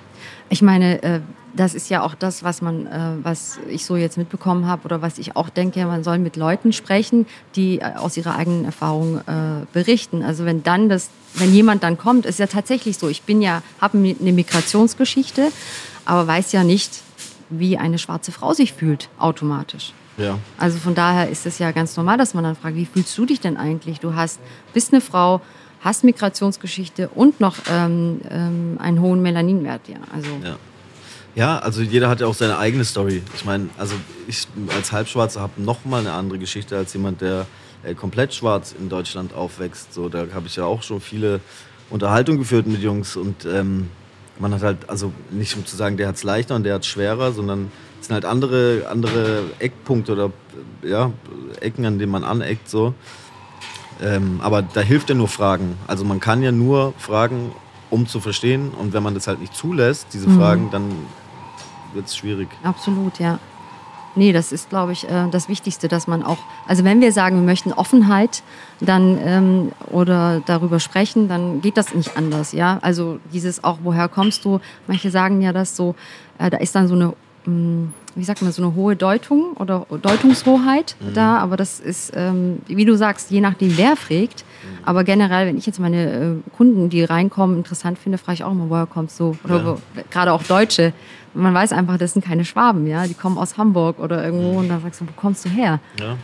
[0.49, 1.21] Ich meine, äh,
[1.55, 5.03] das ist ja auch das, was man, äh, was ich so jetzt mitbekommen habe oder
[5.03, 9.19] was ich auch denke, man soll mit Leuten sprechen, die äh, aus ihrer eigenen Erfahrung
[9.19, 10.23] äh, berichten.
[10.23, 13.09] Also wenn dann das, wenn jemand dann kommt, ist ja tatsächlich so.
[13.09, 15.49] Ich bin ja, habe eine Migrationsgeschichte,
[16.05, 17.03] aber weiß ja nicht,
[17.49, 19.93] wie eine schwarze Frau sich fühlt automatisch.
[20.17, 20.39] Ja.
[20.59, 23.27] Also von daher ist es ja ganz normal, dass man dann fragt, wie fühlst du
[23.27, 24.01] dich denn eigentlich?
[24.01, 24.39] Du hast,
[24.73, 25.41] bist eine Frau,
[25.81, 29.89] hast Migrationsgeschichte und noch ähm, ähm, einen hohen Melaninwert.
[29.89, 30.31] Ja, also.
[30.45, 30.57] Ja.
[31.35, 33.23] Ja, also jeder hat ja auch seine eigene Story.
[33.35, 33.95] Ich meine, also
[34.27, 37.47] ich als Halbschwarzer habe noch mal eine andere Geschichte als jemand, der
[37.85, 39.95] äh, komplett schwarz in Deutschland aufwächst.
[39.95, 41.41] So, da habe ich ja auch schon viele
[41.89, 43.91] Unterhaltungen geführt mit Jungs und ähm,
[44.41, 46.83] man hat halt, also nicht um zu sagen, der hat es leichter und der hat
[46.83, 50.33] es schwerer, sondern es sind halt andere, andere Eckpunkte oder
[50.83, 51.13] ja,
[51.61, 52.69] Ecken, an denen man aneckt.
[52.69, 52.95] So.
[54.03, 55.77] Ähm, aber da hilft ja nur Fragen.
[55.87, 57.53] Also man kann ja nur fragen,
[57.91, 58.71] um zu verstehen.
[58.71, 60.39] Und wenn man das halt nicht zulässt, diese mhm.
[60.39, 60.91] Fragen, dann
[61.93, 62.49] wird es schwierig.
[62.63, 63.39] Absolut, ja.
[64.17, 67.37] Nee, das ist, glaube ich, äh, das Wichtigste, dass man auch, also wenn wir sagen,
[67.37, 68.43] wir möchten Offenheit
[68.81, 72.79] dann ähm, oder darüber sprechen, dann geht das nicht anders, ja.
[72.83, 74.61] Also dieses auch, woher kommst du?
[74.89, 75.95] Manche sagen ja das so,
[76.39, 79.87] äh, da ist dann so eine hm, wie sagt man, so eine hohe Deutung oder
[79.91, 81.15] Deutungshoheit mhm.
[81.15, 84.45] da, aber das ist, ähm, wie du sagst, je nachdem, wer fragt.
[84.45, 84.85] Mhm.
[84.85, 88.53] Aber generell, wenn ich jetzt meine äh, Kunden, die reinkommen, interessant finde, frage ich auch
[88.53, 89.37] immer, woher kommst du?
[89.45, 90.03] Oder ja.
[90.11, 90.93] gerade auch Deutsche.
[91.35, 94.59] Man weiß einfach, das sind keine Schwaben, ja, die kommen aus Hamburg oder irgendwo mhm.
[94.59, 95.79] und dann sagst du, wo kommst du her?
[96.01, 96.17] Ja.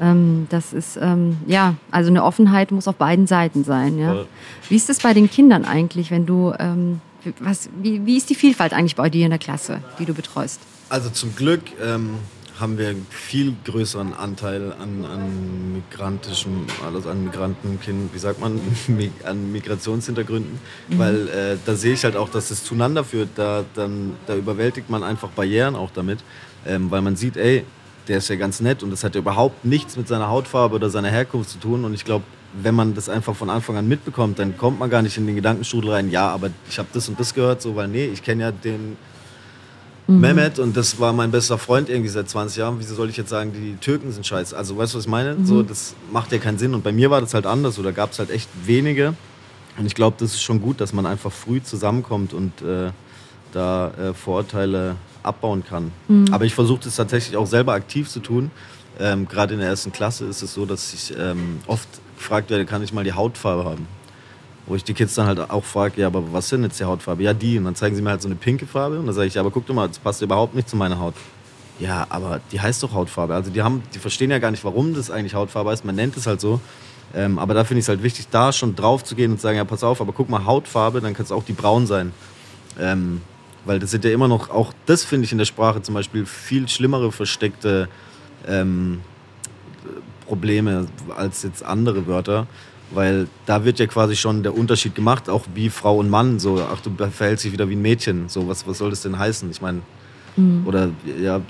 [0.00, 4.24] Ähm, das ist, ähm, ja, also eine Offenheit muss auf beiden Seiten sein, ja.
[4.70, 7.02] Wie ist es bei den Kindern eigentlich, wenn du, ähm,
[7.38, 10.60] was, wie, wie ist die Vielfalt eigentlich bei dir in der Klasse, die du betreust?
[10.90, 12.16] Also zum Glück ähm,
[12.58, 18.60] haben wir einen viel größeren Anteil an, an migrantischem, also an Migrantenkind, wie sagt man,
[19.24, 20.98] an Migrationshintergründen, mhm.
[20.98, 23.30] weil äh, da sehe ich halt auch, dass es zueinander führt.
[23.36, 26.18] Da, dann, da überwältigt man einfach Barrieren auch damit,
[26.66, 27.64] ähm, weil man sieht, ey,
[28.08, 30.90] der ist ja ganz nett und das hat ja überhaupt nichts mit seiner Hautfarbe oder
[30.90, 32.24] seiner Herkunft zu tun und ich glaube,
[32.60, 35.36] wenn man das einfach von Anfang an mitbekommt, dann kommt man gar nicht in den
[35.36, 38.42] Gedankenstrudel rein, ja, aber ich habe das und das gehört, so, weil nee, ich kenne
[38.42, 38.96] ja den,
[40.14, 40.20] mhm.
[40.20, 42.76] Mehmet und das war mein bester Freund irgendwie seit 20 Jahren.
[42.78, 44.56] Wieso soll ich jetzt sagen, die Türken sind scheiße?
[44.56, 45.34] Also weißt du, was ich meine?
[45.34, 45.46] Mhm.
[45.46, 46.74] So, das macht ja keinen Sinn.
[46.74, 47.78] Und bei mir war das halt anders.
[47.78, 49.14] Oder gab es halt echt wenige.
[49.78, 52.90] Und ich glaube, das ist schon gut, dass man einfach früh zusammenkommt und äh,
[53.52, 55.92] da äh, Vorurteile abbauen kann.
[56.08, 56.26] Mhm.
[56.32, 58.50] Aber ich versuche das tatsächlich auch selber aktiv zu tun.
[58.98, 62.66] Ähm, Gerade in der ersten Klasse ist es so, dass ich ähm, oft gefragt werde,
[62.66, 63.86] kann ich mal die Hautfarbe haben?
[64.70, 67.24] Wo ich die Kids dann halt auch frage, ja, aber was sind jetzt die Hautfarbe?
[67.24, 67.58] Ja, die.
[67.58, 69.00] Und dann zeigen sie mir halt so eine pinke Farbe.
[69.00, 71.00] Und dann sage ich, ja, aber guck doch mal, das passt überhaupt nicht zu meiner
[71.00, 71.14] Haut.
[71.80, 73.34] Ja, aber die heißt doch Hautfarbe.
[73.34, 75.84] Also die, haben, die verstehen ja gar nicht, warum das eigentlich Hautfarbe heißt.
[75.84, 76.60] Man nennt es halt so.
[77.12, 79.42] Ähm, aber da finde ich es halt wichtig, da schon drauf zu gehen und zu
[79.42, 82.12] sagen, ja, pass auf, aber guck mal, Hautfarbe, dann kann es auch die braun sein.
[82.78, 83.22] Ähm,
[83.64, 86.26] weil das sind ja immer noch, auch das finde ich in der Sprache zum Beispiel
[86.26, 87.88] viel schlimmere versteckte
[88.46, 89.00] ähm,
[90.28, 92.46] Probleme als jetzt andere Wörter.
[92.92, 96.38] Weil da wird ja quasi schon der Unterschied gemacht, auch wie Frau und Mann.
[96.38, 98.28] So, ach, du verhältst dich wieder wie ein Mädchen.
[98.28, 99.50] So, was, was soll das denn heißen?
[99.50, 99.82] Ich meine,
[100.36, 100.66] mhm.
[100.66, 101.40] oder ja,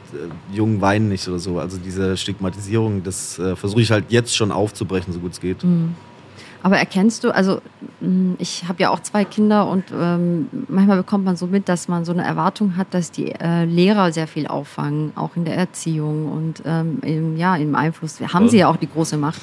[0.53, 1.59] Jungen weinen nicht oder so.
[1.59, 5.65] Also diese Stigmatisierung, das äh, versuche ich halt jetzt schon aufzubrechen, so gut es geht.
[5.65, 5.95] Mhm.
[6.63, 7.61] Aber erkennst du, also
[8.01, 11.89] hm, ich habe ja auch zwei Kinder und ähm, manchmal bekommt man so mit, dass
[11.89, 15.57] man so eine Erwartung hat, dass die äh, Lehrer sehr viel auffangen, auch in der
[15.57, 18.21] Erziehung und ähm, im, ja, im Einfluss.
[18.21, 19.41] Haben sie ja auch die große Macht.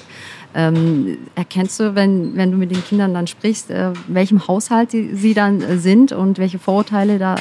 [0.58, 5.14] Ähm, erkennst du, wenn, wenn du mit den Kindern dann sprichst, äh, welchem Haushalt sie,
[5.16, 7.36] sie dann äh, sind und welche Vorurteile da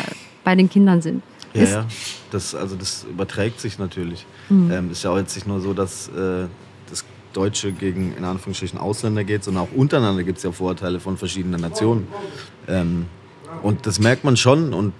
[0.45, 1.23] bei den Kindern sind?
[1.55, 1.87] Ja, ja.
[2.31, 4.27] Das, also das überträgt sich natürlich.
[4.51, 4.71] Mhm.
[4.71, 6.47] Ähm, ist ja auch jetzt nicht nur so, dass äh,
[6.91, 11.17] das Deutsche gegen in Anführungsstrichen Ausländer geht, sondern auch untereinander gibt es ja Vorurteile von
[11.17, 12.09] verschiedenen Nationen.
[12.69, 13.07] Ähm,
[13.63, 14.93] und das merkt man schon und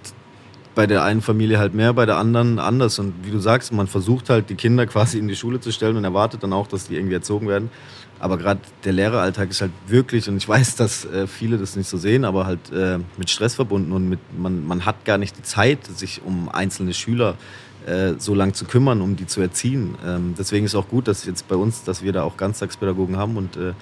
[0.73, 2.97] bei der einen Familie halt mehr, bei der anderen anders.
[2.99, 5.97] Und wie du sagst, man versucht halt die Kinder quasi in die Schule zu stellen
[5.97, 7.69] und erwartet dann auch, dass die irgendwie erzogen werden.
[8.19, 11.89] Aber gerade der Lehreralltag ist halt wirklich, und ich weiß, dass äh, viele das nicht
[11.89, 15.37] so sehen, aber halt äh, mit Stress verbunden und mit, man, man hat gar nicht
[15.37, 17.35] die Zeit, sich um einzelne Schüler
[17.85, 19.95] äh, so lang zu kümmern, um die zu erziehen.
[20.05, 23.37] Ähm, deswegen ist auch gut, dass jetzt bei uns, dass wir da auch Ganztagspädagogen haben
[23.37, 23.73] und äh,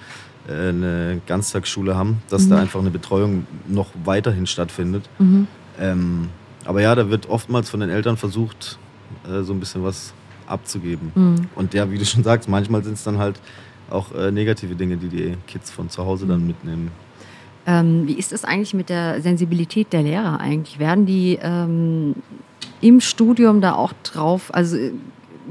[0.48, 2.50] äh, eine Ganztagsschule haben, dass mhm.
[2.50, 5.08] da einfach eine Betreuung noch weiterhin stattfindet.
[5.18, 5.48] Mhm.
[5.80, 6.28] Ähm,
[6.64, 8.78] aber ja, da wird oftmals von den Eltern versucht,
[9.28, 10.12] äh, so ein bisschen was
[10.46, 11.10] abzugeben.
[11.14, 11.48] Mhm.
[11.54, 13.40] Und ja, wie du schon sagst, manchmal sind es dann halt
[13.90, 16.46] auch äh, negative Dinge, die die Kids von zu Hause dann mhm.
[16.46, 16.90] mitnehmen.
[17.66, 20.78] Ähm, wie ist es eigentlich mit der Sensibilität der Lehrer eigentlich?
[20.78, 22.14] Werden die ähm,
[22.80, 24.92] im Studium da auch drauf, also äh,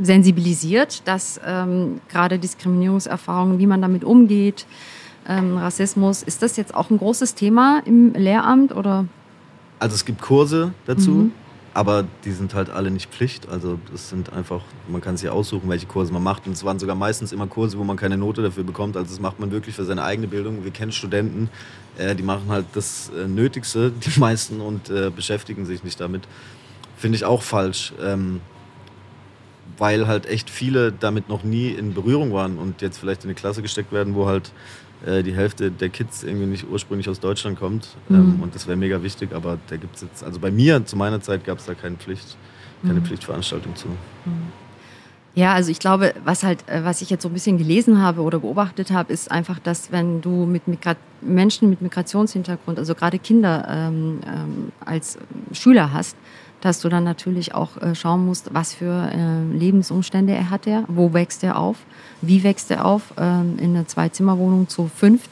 [0.01, 4.65] sensibilisiert, dass ähm, gerade Diskriminierungserfahrungen, wie man damit umgeht,
[5.27, 9.05] ähm, Rassismus, ist das jetzt auch ein großes Thema im Lehramt oder?
[9.79, 11.31] Also es gibt Kurse dazu, mhm.
[11.75, 13.49] Aber die sind halt alle nicht Pflicht.
[13.49, 16.47] Also das sind einfach, man kann sich aussuchen, welche Kurse man macht.
[16.47, 18.95] Und es waren sogar meistens immer Kurse, wo man keine Note dafür bekommt.
[18.95, 20.63] Also das macht man wirklich für seine eigene Bildung.
[20.63, 21.49] Wir kennen Studenten,
[21.97, 26.23] äh, die machen halt das äh, Nötigste, die meisten, und äh, beschäftigen sich nicht damit.
[26.95, 27.91] Finde ich auch falsch.
[28.01, 28.39] Ähm,
[29.77, 33.35] weil halt echt viele damit noch nie in Berührung waren und jetzt vielleicht in eine
[33.35, 34.53] Klasse gesteckt werden, wo halt
[35.05, 37.95] äh, die Hälfte der Kids irgendwie nicht ursprünglich aus Deutschland kommt.
[38.09, 38.43] Ähm, mhm.
[38.43, 41.21] und das wäre mega wichtig, aber da gibt es jetzt, also bei mir zu meiner
[41.21, 42.37] Zeit gab es da keine Pflicht,
[42.81, 43.05] keine mhm.
[43.05, 43.87] Pflichtveranstaltung zu.
[43.87, 44.51] Mhm.
[45.35, 48.21] Ja, also ich glaube, was halt, äh, was ich jetzt so ein bisschen gelesen habe
[48.21, 53.19] oder beobachtet habe, ist einfach, dass wenn du mit Migra Menschen mit Migrationshintergrund, also gerade
[53.19, 55.17] Kinder ähm, ähm, als
[55.51, 56.15] Schüler hast,
[56.61, 60.85] dass du dann natürlich auch äh, schauen musst, was für äh, Lebensumstände er hat er,
[60.87, 61.77] wo wächst er auf,
[62.21, 65.29] wie wächst er auf, ähm, in einer Zwei-Zimmer-Wohnung zu fünft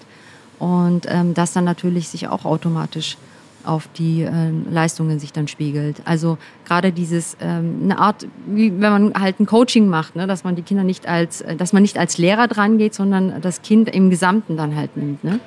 [0.59, 3.17] und ähm, das dann natürlich sich auch automatisch
[3.65, 6.01] auf die äh, Leistungen sich dann spiegelt.
[6.03, 10.43] Also gerade dieses ähm, eine Art, wie wenn man halt ein Coaching macht, ne, dass
[10.43, 13.61] man die Kinder nicht als, äh, dass man nicht als Lehrer dran geht, sondern das
[13.61, 15.23] Kind im Gesamten dann halt nimmt.
[15.23, 15.39] Ne?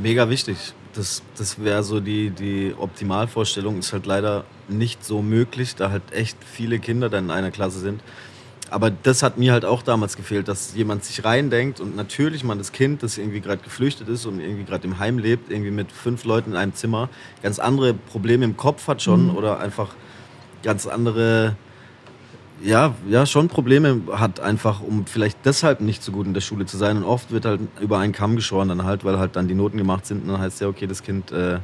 [0.00, 3.78] Mega wichtig das, das wäre so die, die Optimalvorstellung.
[3.78, 7.78] Ist halt leider nicht so möglich, da halt echt viele Kinder dann in einer Klasse
[7.78, 8.02] sind.
[8.70, 12.58] Aber das hat mir halt auch damals gefehlt, dass jemand sich reindenkt und natürlich man
[12.58, 15.90] das Kind, das irgendwie gerade geflüchtet ist und irgendwie gerade im Heim lebt, irgendwie mit
[15.90, 17.08] fünf Leuten in einem Zimmer,
[17.42, 19.36] ganz andere Probleme im Kopf hat schon mhm.
[19.36, 19.94] oder einfach
[20.62, 21.56] ganz andere
[22.62, 26.66] ja, ja, schon Probleme hat, einfach um vielleicht deshalb nicht so gut in der Schule
[26.66, 26.96] zu sein.
[26.96, 29.78] Und oft wird halt über einen Kamm geschoren, dann halt, weil halt dann die Noten
[29.78, 30.22] gemacht sind.
[30.22, 31.60] Und dann heißt ja, okay, das Kind äh,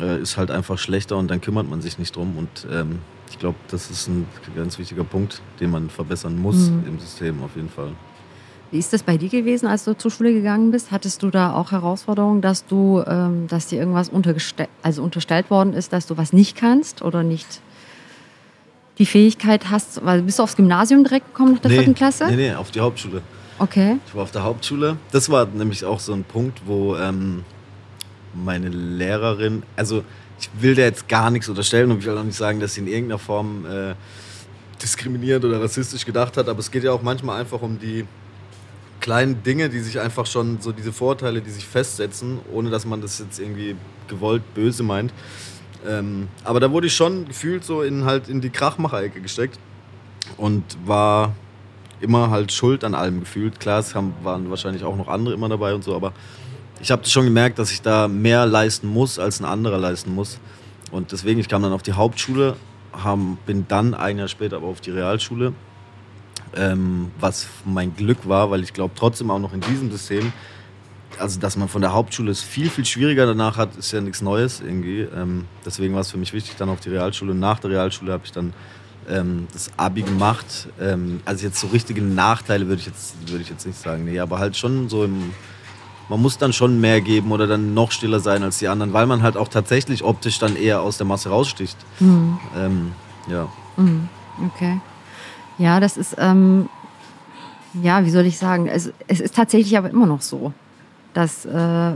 [0.00, 2.38] äh, ist halt einfach schlechter und dann kümmert man sich nicht drum.
[2.38, 3.00] Und ähm,
[3.34, 6.84] ich glaube, das ist ein ganz wichtiger Punkt, den man verbessern muss mhm.
[6.86, 7.90] im System auf jeden Fall.
[8.70, 10.92] Wie ist das bei dir gewesen, als du zur Schule gegangen bist?
[10.92, 14.12] Hattest du da auch Herausforderungen, dass du, ähm, dass dir irgendwas
[14.82, 17.60] also unterstellt worden ist, dass du was nicht kannst oder nicht
[18.98, 22.26] die Fähigkeit hast, weil bist du aufs Gymnasium direkt gekommen nach der nee, vierten Klasse?
[22.28, 23.20] Nee, nee, auf die Hauptschule.
[23.58, 23.96] Okay.
[24.06, 24.96] Ich war auf der Hauptschule.
[25.10, 27.42] Das war nämlich auch so ein Punkt, wo ähm,
[28.32, 30.04] meine Lehrerin, also
[30.44, 32.80] ich will dir jetzt gar nichts unterstellen und ich will auch nicht sagen, dass sie
[32.80, 33.94] in irgendeiner Form äh,
[34.82, 38.04] diskriminierend oder rassistisch gedacht hat, aber es geht ja auch manchmal einfach um die
[39.00, 43.00] kleinen Dinge, die sich einfach schon, so diese Vorteile, die sich festsetzen, ohne dass man
[43.00, 43.76] das jetzt irgendwie
[44.08, 45.12] gewollt böse meint.
[45.86, 49.58] Ähm, aber da wurde ich schon gefühlt so in halt in die Krachmacherecke gesteckt
[50.36, 51.34] und war
[52.00, 53.60] immer halt schuld an allem gefühlt.
[53.60, 56.12] Klar, es haben, waren wahrscheinlich auch noch andere immer dabei und so, aber
[56.84, 60.38] ich habe schon gemerkt, dass ich da mehr leisten muss, als ein anderer leisten muss.
[60.92, 62.56] Und deswegen, ich kam dann auf die Hauptschule,
[62.92, 65.54] haben, bin dann ein Jahr später aber auf die Realschule,
[66.54, 70.30] ähm, was mein Glück war, weil ich glaube trotzdem auch noch in diesem System,
[71.18, 74.20] also dass man von der Hauptschule es viel, viel schwieriger danach hat, ist ja nichts
[74.20, 75.00] Neues irgendwie.
[75.00, 77.34] Ähm, deswegen war es für mich wichtig, dann auf die Realschule.
[77.34, 78.52] Nach der Realschule habe ich dann
[79.08, 80.68] ähm, das Abi gemacht.
[80.78, 84.04] Ähm, also jetzt so richtige Nachteile würde ich, würd ich jetzt nicht sagen.
[84.04, 85.32] Nee, aber halt schon so im.
[86.08, 89.06] Man muss dann schon mehr geben oder dann noch stiller sein als die anderen, weil
[89.06, 91.76] man halt auch tatsächlich optisch dann eher aus der Masse raussticht.
[92.00, 92.38] Mhm.
[92.56, 92.92] Ähm,
[93.28, 93.48] ja.
[93.76, 94.08] Mhm.
[94.46, 94.80] Okay.
[95.58, 96.68] Ja, das ist, ähm,
[97.82, 100.52] ja, wie soll ich sagen, es, es ist tatsächlich aber immer noch so,
[101.14, 101.92] dass äh,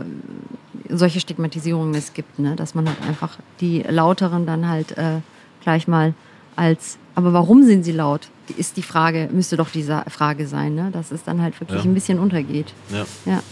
[0.89, 2.57] solche Stigmatisierungen es gibt, ne?
[2.57, 5.21] dass man halt einfach die Lauteren dann halt äh,
[5.63, 6.15] gleich mal
[6.57, 8.29] als, aber warum sind sie laut?
[8.57, 10.91] Ist die Frage, müsste doch diese Frage sein, ne?
[10.93, 11.91] dass es dann halt wirklich ja.
[11.91, 12.73] ein bisschen untergeht.
[12.91, 13.05] Ja.
[13.27, 13.43] ja.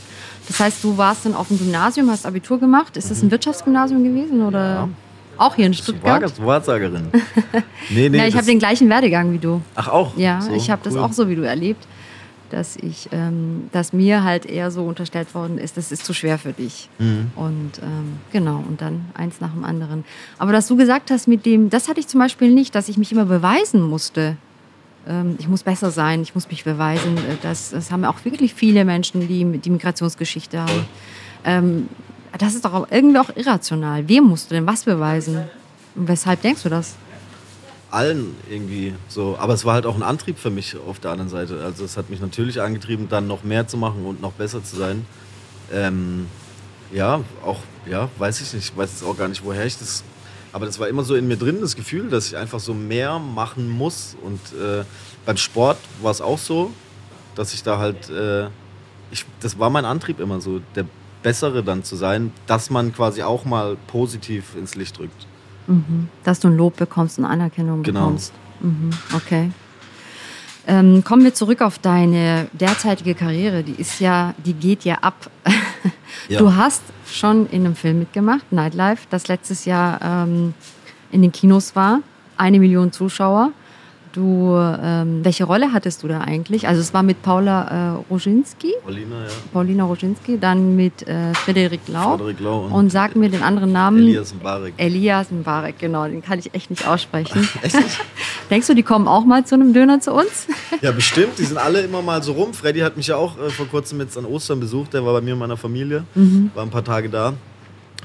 [0.49, 2.97] Das heißt, du warst dann auf dem Gymnasium, hast Abitur gemacht.
[2.97, 3.31] Ist das ein.
[3.31, 4.89] Wirtschaftsgymnasium gewesen oder ja.
[5.39, 6.23] auch hier in Stuttgart?
[6.25, 7.09] Ich war Wahrsagerin.
[7.91, 8.19] nee, nee.
[8.19, 9.61] ja, ich habe den gleichen Werdegang wie du.
[9.75, 10.17] Ach auch?
[10.17, 10.95] Ja, so, ich habe cool.
[10.95, 11.87] das auch so wie du erlebt
[12.51, 16.39] dass ich, ähm, dass mir halt eher so unterstellt worden ist, das ist zu schwer
[16.39, 16.89] für dich.
[16.99, 17.31] Mhm.
[17.35, 20.05] Und ähm, genau, und dann eins nach dem anderen.
[20.39, 22.99] Aber dass du gesagt hast mit dem, das hatte ich zum Beispiel nicht, dass ich
[22.99, 24.37] mich immer beweisen musste.
[25.09, 27.17] Ähm, ich muss besser sein, ich muss mich beweisen.
[27.17, 30.87] Äh, das, das haben auch wirklich viele Menschen, die die Migrationsgeschichte haben.
[31.45, 31.89] Ähm,
[32.39, 34.09] das ist doch irgendwie auch irrational.
[34.09, 35.45] Wem musst du denn was beweisen?
[35.95, 36.97] Weshalb denkst du das?
[37.91, 39.37] allen irgendwie so.
[39.39, 41.63] Aber es war halt auch ein Antrieb für mich auf der anderen Seite.
[41.65, 44.77] Also es hat mich natürlich angetrieben, dann noch mehr zu machen und noch besser zu
[44.77, 45.07] sein.
[45.73, 46.27] Ähm,
[46.93, 48.71] ja, auch, ja, weiß ich nicht.
[48.71, 50.05] Ich weiß jetzt auch gar nicht, woher ich das.
[50.57, 53.19] Aber das war immer so in mir drin, das Gefühl, dass ich einfach so mehr
[53.19, 54.17] machen muss.
[54.23, 54.85] Und äh,
[55.27, 56.71] beim Sport war es auch so,
[57.35, 58.09] dass ich da halt.
[58.09, 58.47] Äh,
[59.11, 60.87] ich, das war mein Antrieb immer so, der
[61.23, 65.27] Bessere dann zu sein, dass man quasi auch mal positiv ins Licht drückt.
[65.67, 66.09] Mhm.
[66.25, 68.01] Dass du ein Lob bekommst und Anerkennung genau.
[68.07, 68.33] bekommst.
[68.61, 68.89] Mhm.
[69.15, 69.51] Okay.
[70.67, 73.63] Ähm, kommen wir zurück auf deine derzeitige Karriere.
[73.63, 75.31] Die ist ja, die geht ja ab.
[76.31, 76.39] ja.
[76.39, 80.55] Du hast schon in einem Film mitgemacht, Nightlife, das letztes Jahr ähm,
[81.13, 82.01] in den Kinos war.
[82.37, 83.53] Eine Million Zuschauer.
[84.17, 86.67] Du, ähm, welche Rolle hattest du da eigentlich?
[86.67, 88.73] Also es war mit Paula äh, Roginski.
[88.83, 89.31] Paulina, ja.
[89.53, 92.17] Paulina Roginski, dann mit äh, Frederik Lau.
[92.17, 93.99] Frederik Lau und, und sag mir den anderen Namen.
[93.99, 94.73] Elias Mbarek.
[94.79, 97.47] Elias Mbarek, genau, den kann ich echt nicht aussprechen.
[97.63, 98.01] echt nicht?
[98.51, 100.47] Denkst du, die kommen auch mal zu einem Döner zu uns?
[100.81, 101.39] ja, bestimmt.
[101.39, 102.55] Die sind alle immer mal so rum.
[102.55, 104.95] Freddy hat mich ja auch äh, vor kurzem jetzt an Ostern besucht.
[104.95, 106.05] Der war bei mir in meiner Familie.
[106.15, 106.53] Mhm.
[106.55, 107.35] War ein paar Tage da.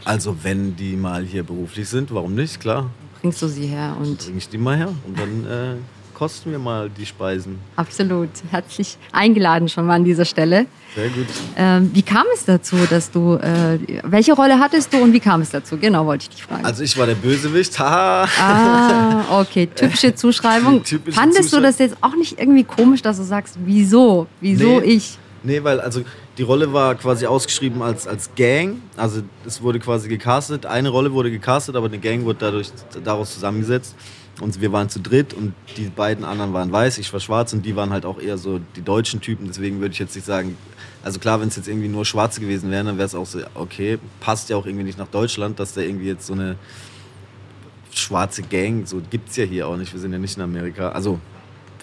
[0.03, 2.59] Also wenn die mal hier beruflich sind, warum nicht?
[2.59, 2.89] Klar.
[3.21, 4.17] Bringst du sie her und.
[4.25, 5.75] Bring ich die mal her und dann äh,
[6.21, 7.57] kosten wir mal die Speisen.
[7.77, 8.29] Absolut.
[8.51, 10.67] Herzlich eingeladen schon mal an dieser Stelle.
[10.93, 11.25] Sehr gut.
[11.57, 15.41] Ähm, wie kam es dazu, dass du, äh, welche Rolle hattest du und wie kam
[15.41, 15.77] es dazu?
[15.77, 16.63] Genau, wollte ich dich fragen.
[16.63, 17.79] Also ich war der Bösewicht.
[17.79, 18.27] Ha.
[18.39, 19.65] Ah, okay.
[19.75, 20.83] Typische Zuschreibung.
[20.83, 21.63] Typische Fandest Zuschreibung.
[21.63, 24.27] du das jetzt auch nicht irgendwie komisch, dass du sagst, wieso?
[24.41, 24.97] Wieso nee.
[24.97, 25.17] ich?
[25.41, 26.03] Nee, weil also
[26.37, 28.79] die Rolle war quasi ausgeschrieben als, als Gang.
[28.95, 30.67] Also es wurde quasi gecastet.
[30.67, 32.69] Eine Rolle wurde gecastet, aber eine Gang wurde dadurch,
[33.03, 33.95] daraus zusammengesetzt.
[34.39, 37.65] Und wir waren zu dritt und die beiden anderen waren weiß, ich war schwarz und
[37.65, 39.47] die waren halt auch eher so die deutschen Typen.
[39.47, 40.57] Deswegen würde ich jetzt nicht sagen,
[41.03, 43.39] also klar, wenn es jetzt irgendwie nur Schwarze gewesen wären, dann wäre es auch so,
[43.55, 46.55] okay, passt ja auch irgendwie nicht nach Deutschland, dass da irgendwie jetzt so eine
[47.93, 49.93] schwarze Gang, so gibt es ja hier auch nicht.
[49.93, 50.89] Wir sind ja nicht in Amerika.
[50.89, 51.19] Also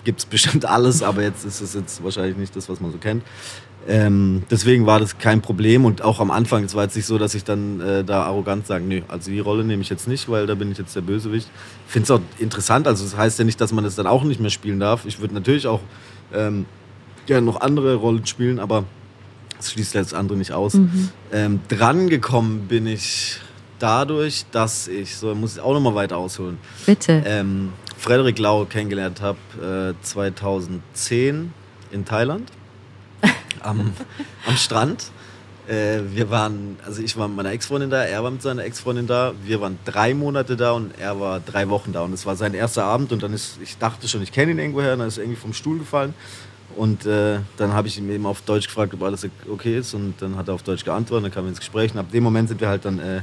[0.05, 2.99] gibt es bestimmt alles, aber jetzt ist es jetzt wahrscheinlich nicht das, was man so
[2.99, 3.23] kennt.
[3.89, 7.17] Ähm, deswegen war das kein Problem und auch am Anfang, es war jetzt nicht so,
[7.17, 10.29] dass ich dann äh, da arrogant sage, nee, also die Rolle nehme ich jetzt nicht,
[10.29, 11.49] weil da bin ich jetzt der Bösewicht.
[11.87, 14.25] Ich finde es auch interessant, also das heißt ja nicht, dass man das dann auch
[14.25, 15.07] nicht mehr spielen darf.
[15.07, 15.81] Ich würde natürlich auch
[16.35, 16.67] ähm,
[17.25, 18.85] gerne noch andere Rollen spielen, aber
[19.57, 20.75] das schließt ja das andere nicht aus.
[20.75, 21.09] Mhm.
[21.33, 23.39] Ähm, dran gekommen bin ich
[23.79, 26.59] dadurch, dass ich, so muss ich auch noch mal weiter ausholen.
[26.85, 27.23] Bitte.
[27.25, 31.53] Ähm, Frederik Lau kennengelernt habe äh, 2010
[31.91, 32.51] in Thailand
[33.61, 33.93] am,
[34.47, 35.11] am Strand.
[35.69, 39.07] Äh, wir waren, also ich war mit meiner Ex-Freundin da, er war mit seiner Ex-Freundin
[39.07, 39.35] da.
[39.45, 42.03] Wir waren drei Monate da und er war drei Wochen da.
[42.03, 44.59] Und es war sein erster Abend und dann ist, ich dachte schon, ich kenne ihn
[44.59, 46.15] irgendwoher, dann ist er irgendwie vom Stuhl gefallen
[46.77, 49.93] Und äh, dann habe ich ihn eben auf Deutsch gefragt, ob alles okay ist.
[49.93, 51.93] Und dann hat er auf Deutsch geantwortet, dann kamen wir ins Gespräch.
[51.93, 53.21] Und ab dem Moment sind wir halt dann äh,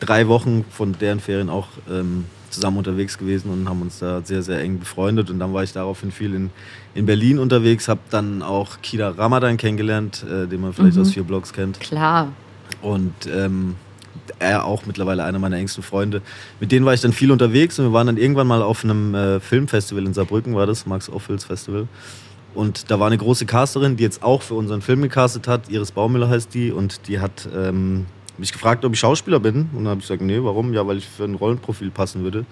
[0.00, 4.42] drei Wochen von deren Ferien auch ähm, zusammen unterwegs gewesen und haben uns da sehr,
[4.42, 5.30] sehr eng befreundet.
[5.30, 6.50] Und dann war ich daraufhin viel in,
[6.94, 11.02] in Berlin unterwegs, habe dann auch Kida Ramadan kennengelernt, äh, den man vielleicht mhm.
[11.02, 11.80] aus vier Blogs kennt.
[11.80, 12.28] Klar.
[12.82, 13.76] Und ähm,
[14.38, 16.22] er auch mittlerweile einer meiner engsten Freunde.
[16.60, 19.14] Mit denen war ich dann viel unterwegs und wir waren dann irgendwann mal auf einem
[19.14, 21.88] äh, Filmfestival in Saarbrücken, war das, Max Ophüls Festival.
[22.54, 25.68] Und da war eine große Casterin, die jetzt auch für unseren Film gecastet hat.
[25.68, 26.70] Iris Baumüller heißt die.
[26.70, 28.06] Und die hat ähm,
[28.38, 29.68] mich gefragt, ob ich Schauspieler bin.
[29.72, 30.72] Und dann habe ich gesagt, nee, warum?
[30.72, 32.44] Ja, weil ich für ein Rollenprofil passen würde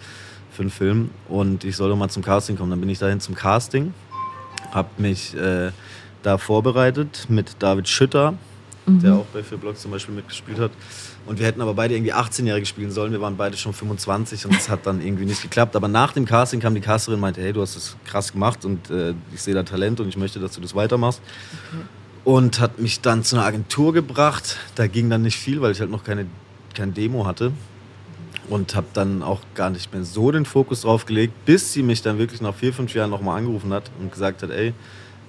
[0.53, 1.11] für einen Film.
[1.29, 2.71] Und ich soll doch mal zum Casting kommen.
[2.71, 3.93] Dann bin ich dahin zum Casting,
[4.73, 5.71] habe mich äh,
[6.23, 8.35] da vorbereitet mit David Schütter,
[8.87, 9.01] mhm.
[9.01, 10.73] der auch bei vier Blogs zum Beispiel mitgespielt hat.
[11.25, 13.13] Und wir hätten aber beide irgendwie 18-Jährige spielen sollen.
[13.13, 15.77] Wir waren beide schon 25 und es hat dann irgendwie nicht geklappt.
[15.77, 18.65] Aber nach dem Casting kam die Casterin und meinte, hey, du hast das krass gemacht
[18.65, 21.21] und äh, ich sehe da Talent und ich möchte, dass du das weitermachst.
[21.71, 21.83] Okay.
[22.25, 24.59] Und hat mich dann zu einer Agentur gebracht.
[24.77, 26.27] Da ging dann nicht viel, weil ich halt noch keine,
[26.75, 27.53] kein Demo hatte.
[28.49, 32.03] Und habe dann auch gar nicht mehr so den Fokus drauf gelegt, bis sie mich
[32.03, 34.75] dann wirklich nach vier, fünf Jahren nochmal angerufen hat und gesagt hat, ey,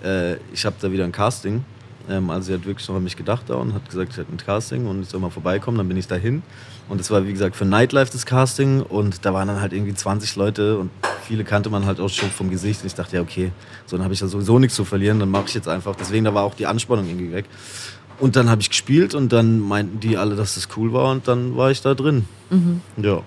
[0.03, 1.63] äh, ich habe da wieder ein Casting
[2.09, 4.31] ähm, also sie hat wirklich noch an mich gedacht da und hat gesagt, ich hätte
[4.31, 5.77] ein Casting und ich soll mal vorbeikommen.
[5.77, 6.43] Dann bin ich dahin.
[6.89, 8.81] Und es war, wie gesagt, für Nightlife das Casting.
[8.81, 10.91] Und da waren dann halt irgendwie 20 Leute und
[11.25, 12.81] viele kannte man halt auch schon vom Gesicht.
[12.81, 13.51] Und ich dachte, ja, okay,
[13.85, 15.95] so dann habe ich ja sowieso nichts zu verlieren, dann mache ich jetzt einfach.
[15.95, 17.45] Deswegen, da war auch die Anspannung irgendwie weg.
[18.19, 21.27] Und dann habe ich gespielt und dann meinten die alle, dass das cool war und
[21.27, 22.25] dann war ich da drin.
[22.49, 22.81] Mhm.
[22.97, 23.21] Ja.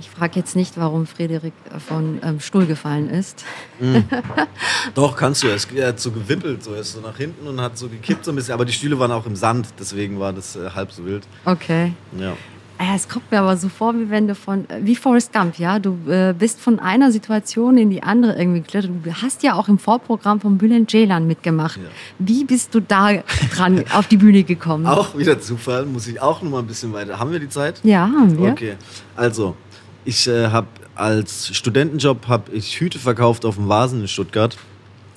[0.00, 1.52] Ich frage jetzt nicht, warum Frederik
[1.86, 3.44] von ähm, Stuhl gefallen ist.
[3.78, 4.04] Mhm.
[4.94, 5.48] Doch, kannst du.
[5.48, 8.32] Er hat so gewippelt, so er ist so nach hinten und hat so gekippt so
[8.32, 8.54] ein bisschen.
[8.54, 11.24] Aber die Stühle waren auch im Sand, deswegen war das äh, halb so wild.
[11.44, 11.92] Okay.
[12.18, 12.34] Ja.
[12.80, 15.58] Äh, es kommt mir aber so vor, wie wenn du von, äh, wie Forrest Gump,
[15.58, 18.90] ja, du äh, bist von einer Situation in die andere irgendwie geklettert.
[19.04, 21.76] Du hast ja auch im Vorprogramm von Bülent Ceylan mitgemacht.
[21.76, 21.82] Ja.
[22.18, 23.22] Wie bist du da
[23.54, 24.86] dran auf die Bühne gekommen?
[24.86, 27.18] Auch wieder Zufall, muss ich auch noch mal ein bisschen weiter.
[27.18, 27.80] Haben wir die Zeit?
[27.82, 28.52] Ja, haben wir.
[28.52, 28.76] Okay,
[29.14, 29.56] also
[30.06, 34.56] ich äh, habe als Studentenjob habe ich Hüte verkauft auf dem Vasen in Stuttgart.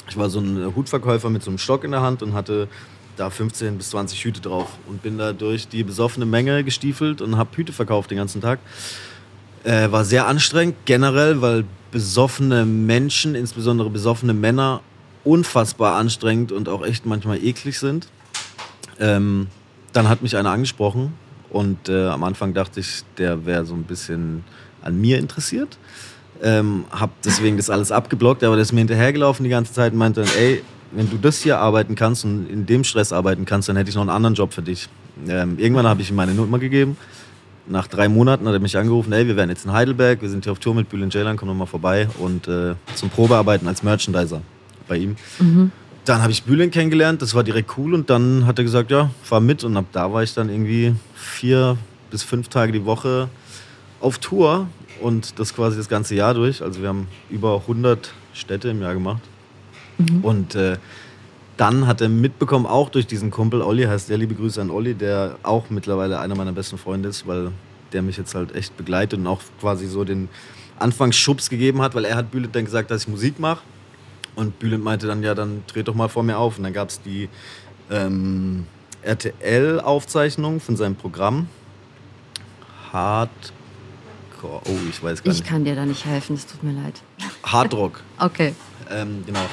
[0.10, 2.68] Ich war so ein Hutverkäufer mit so einem Stock in der Hand und hatte
[3.16, 7.38] da 15 bis 20 Hüte drauf und bin da durch die besoffene Menge gestiefelt und
[7.38, 8.60] habe Hüte verkauft den ganzen Tag.
[9.64, 14.82] Äh, war sehr anstrengend generell, weil besoffene Menschen, insbesondere besoffene Männer,
[15.24, 18.08] unfassbar anstrengend und auch echt manchmal eklig sind.
[19.00, 19.48] Ähm,
[19.94, 21.14] dann hat mich einer angesprochen
[21.50, 24.44] und äh, am Anfang dachte ich, der wäre so ein bisschen
[24.82, 25.78] an mir interessiert.
[26.42, 30.00] Ähm, hab deswegen das alles abgeblockt, aber der ist mir hinterhergelaufen die ganze Zeit und
[30.00, 30.62] meinte dann, ey,
[30.96, 33.96] wenn du das hier arbeiten kannst und in dem Stress arbeiten kannst, dann hätte ich
[33.96, 34.90] noch einen anderen Job für dich.
[35.28, 36.98] Ähm, irgendwann habe ich ihm meine Nummer gegeben.
[37.66, 40.44] Nach drei Monaten hat er mich angerufen, ey, wir werden jetzt in Heidelberg, wir sind
[40.44, 43.84] hier auf Tour mit Bülent Ceylan, komm noch mal vorbei und äh, zum Probearbeiten als
[43.84, 44.42] Merchandiser
[44.88, 45.16] bei ihm.
[45.40, 45.72] Mhm.
[46.04, 49.10] Dann habe ich Bülent kennengelernt, das war direkt cool und dann hat er gesagt, ja,
[49.24, 51.78] fahr mit und ab da war ich dann irgendwie vier
[52.12, 53.30] bis fünf Tage die Woche
[54.02, 54.68] auf Tour
[55.02, 56.62] und das quasi das ganze Jahr durch.
[56.62, 59.22] Also wir haben über 100 Städte im Jahr gemacht.
[60.12, 60.24] Mhm.
[60.24, 60.78] Und äh,
[61.58, 64.96] dann hat er mitbekommen, auch durch diesen Kumpel, Olli heißt der, liebe Grüße an Olli,
[64.96, 67.52] der auch mittlerweile einer meiner besten Freunde ist, weil
[67.92, 70.30] der mich jetzt halt echt begleitet und auch quasi so den
[70.80, 73.62] Anfangsschubs gegeben hat, weil er hat Bülent dann gesagt, dass ich Musik mache.
[74.36, 76.58] Und Bülent meinte dann, ja, dann dreht doch mal vor mir auf.
[76.58, 77.30] Und dann gab es die
[77.92, 78.66] ähm,
[79.04, 81.48] RTL-Aufzeichnung von seinem Programm.
[82.92, 83.30] Hard
[84.44, 84.62] Hardcore.
[84.66, 85.42] Oh, ich weiß gar nicht.
[85.42, 87.02] Ich kann dir da nicht helfen, es tut mir leid.
[87.44, 88.02] Hardrock.
[88.20, 88.54] okay.
[88.90, 89.46] Ähm, genau.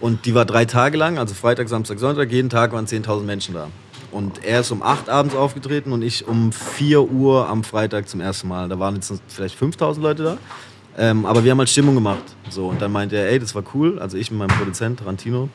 [0.00, 2.30] Und die war drei Tage lang, also Freitag, Samstag, Sonntag.
[2.30, 3.68] Jeden Tag waren 10.000 Menschen da.
[4.12, 8.20] Und er ist um 8 abends aufgetreten und ich um 4 Uhr am Freitag zum
[8.20, 8.68] ersten Mal.
[8.68, 10.38] Da waren jetzt vielleicht 5000 Leute da.
[10.98, 12.22] Ähm, aber wir haben halt Stimmung gemacht.
[12.48, 13.98] So, und dann meinte er, ey, das war cool.
[13.98, 15.48] Also ich mit meinem Produzent Tarantino.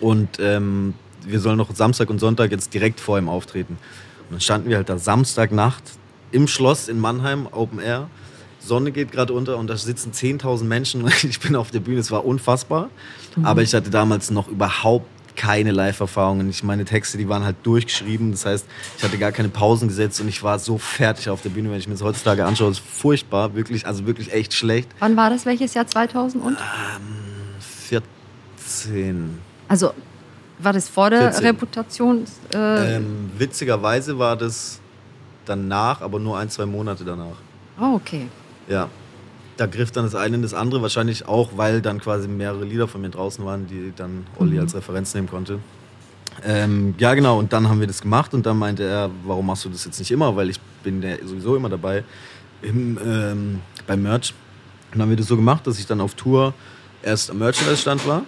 [0.00, 3.78] Und ähm, wir sollen noch Samstag und Sonntag jetzt direkt vor ihm auftreten.
[4.28, 5.82] Und dann standen wir halt da Samstagnacht
[6.32, 8.08] im Schloss in Mannheim, Open Air.
[8.66, 11.06] Sonne geht gerade unter und da sitzen 10.000 Menschen.
[11.22, 12.90] Ich bin auf der Bühne, es war unfassbar.
[13.36, 13.44] Mhm.
[13.44, 16.48] Aber ich hatte damals noch überhaupt keine Live-Erfahrungen.
[16.48, 18.32] Ich meine Texte, die waren halt durchgeschrieben.
[18.32, 21.50] Das heißt, ich hatte gar keine Pausen gesetzt und ich war so fertig auf der
[21.50, 21.70] Bühne.
[21.70, 24.88] Wenn ich mir das heutzutage anschaue, ist furchtbar, wirklich, also wirklich echt schlecht.
[24.98, 25.46] Wann war das?
[25.46, 25.86] Welches Jahr?
[25.86, 26.56] 2000 und?
[26.56, 29.38] Ähm, 14.
[29.68, 29.92] Also
[30.58, 31.44] war das vor der 14.
[31.44, 32.24] Reputation?
[32.54, 34.80] Äh ähm, witzigerweise war das
[35.44, 37.36] danach, aber nur ein, zwei Monate danach.
[37.78, 38.26] Oh, okay.
[38.68, 38.88] Ja.
[39.56, 42.88] Da griff dann das eine in das andere, wahrscheinlich auch, weil dann quasi mehrere Lieder
[42.88, 44.60] von mir draußen waren, die dann Olli mhm.
[44.60, 45.60] als Referenz nehmen konnte.
[46.44, 49.64] Ähm, ja, genau, und dann haben wir das gemacht und dann meinte er, warum machst
[49.64, 50.36] du das jetzt nicht immer?
[50.36, 52.04] Weil ich bin ja sowieso immer dabei
[52.60, 54.34] im, ähm, beim Merch.
[54.92, 56.52] Und dann haben wir das so gemacht, dass ich dann auf Tour
[57.02, 58.22] erst am Merchandise-Stand war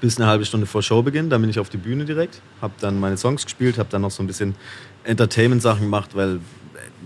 [0.00, 1.30] bis eine halbe Stunde vor Showbeginn.
[1.30, 4.10] Dann bin ich auf die Bühne direkt, habe dann meine Songs gespielt, habe dann noch
[4.10, 4.54] so ein bisschen
[5.04, 6.40] Entertainment-Sachen gemacht, weil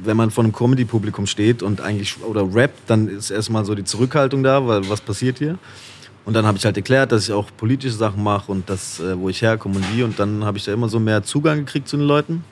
[0.03, 3.85] wenn man vor einem Comedy-Publikum steht und eigentlich oder rappt, dann ist erstmal so die
[3.85, 5.59] Zurückhaltung da, weil was passiert hier?
[6.25, 9.19] Und dann habe ich halt erklärt, dass ich auch politische Sachen mache und das, äh,
[9.19, 10.03] wo ich herkomme und wie.
[10.03, 12.45] Und dann habe ich da immer so mehr Zugang gekriegt zu den Leuten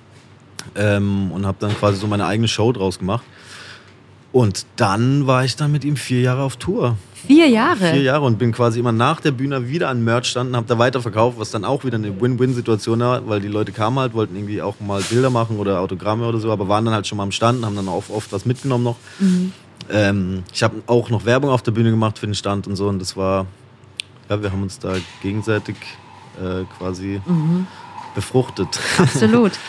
[0.74, 3.24] ähm, und habe dann quasi so meine eigene Show draus gemacht.
[4.30, 6.96] Und dann war ich dann mit ihm vier Jahre auf Tour.
[7.26, 7.76] Vier Jahre?
[7.76, 10.78] Vier Jahre und bin quasi immer nach der Bühne wieder an Merch standen, habe da
[10.78, 14.60] weiterverkauft, was dann auch wieder eine Win-Win-Situation war, weil die Leute kamen halt, wollten irgendwie
[14.62, 17.32] auch mal Bilder machen oder Autogramme oder so, aber waren dann halt schon mal am
[17.32, 18.96] Stand, haben dann oft, oft was mitgenommen noch.
[19.18, 19.52] Mhm.
[19.90, 22.88] Ähm, ich habe auch noch Werbung auf der Bühne gemacht für den Stand und so
[22.88, 23.46] und das war,
[24.28, 25.76] ja, wir haben uns da gegenseitig
[26.40, 27.66] äh, quasi mhm.
[28.14, 28.68] befruchtet.
[28.98, 29.52] Absolut.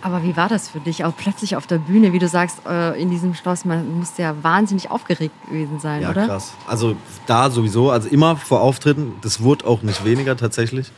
[0.00, 3.00] Aber wie war das für dich, auch plötzlich auf der Bühne, wie du sagst, äh,
[3.00, 3.64] in diesem Schloss?
[3.64, 6.22] Man musste ja wahnsinnig aufgeregt gewesen sein, ja, oder?
[6.22, 6.52] Ja, krass.
[6.66, 6.96] Also
[7.26, 10.92] da sowieso, also immer vor Auftritten, das wurde auch nicht weniger tatsächlich.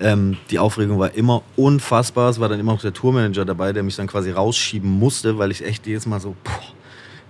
[0.00, 2.30] Ähm, die Aufregung war immer unfassbar.
[2.30, 5.50] Es war dann immer auch der Tourmanager dabei, der mich dann quasi rausschieben musste, weil
[5.50, 6.60] ich echt jedes Mal so, boah,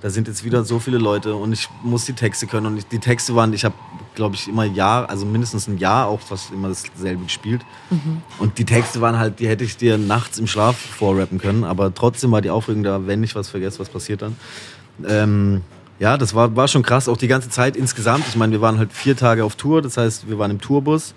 [0.00, 2.66] da sind jetzt wieder so viele Leute und ich muss die Texte können.
[2.66, 3.74] Und ich, die Texte waren, ich habe,
[4.14, 7.62] glaube ich, immer Jahr, also mindestens ein Jahr auch fast immer dasselbe gespielt.
[7.90, 8.22] Mhm.
[8.38, 11.64] Und die Texte waren halt, die hätte ich dir nachts im Schlaf vorrappen können.
[11.64, 14.36] Aber trotzdem war die Aufregung da, wenn ich was vergesse, was passiert dann.
[15.06, 15.62] Ähm,
[15.98, 18.24] ja, das war, war schon krass, auch die ganze Zeit insgesamt.
[18.28, 21.14] Ich meine, wir waren halt vier Tage auf Tour, das heißt, wir waren im Tourbus,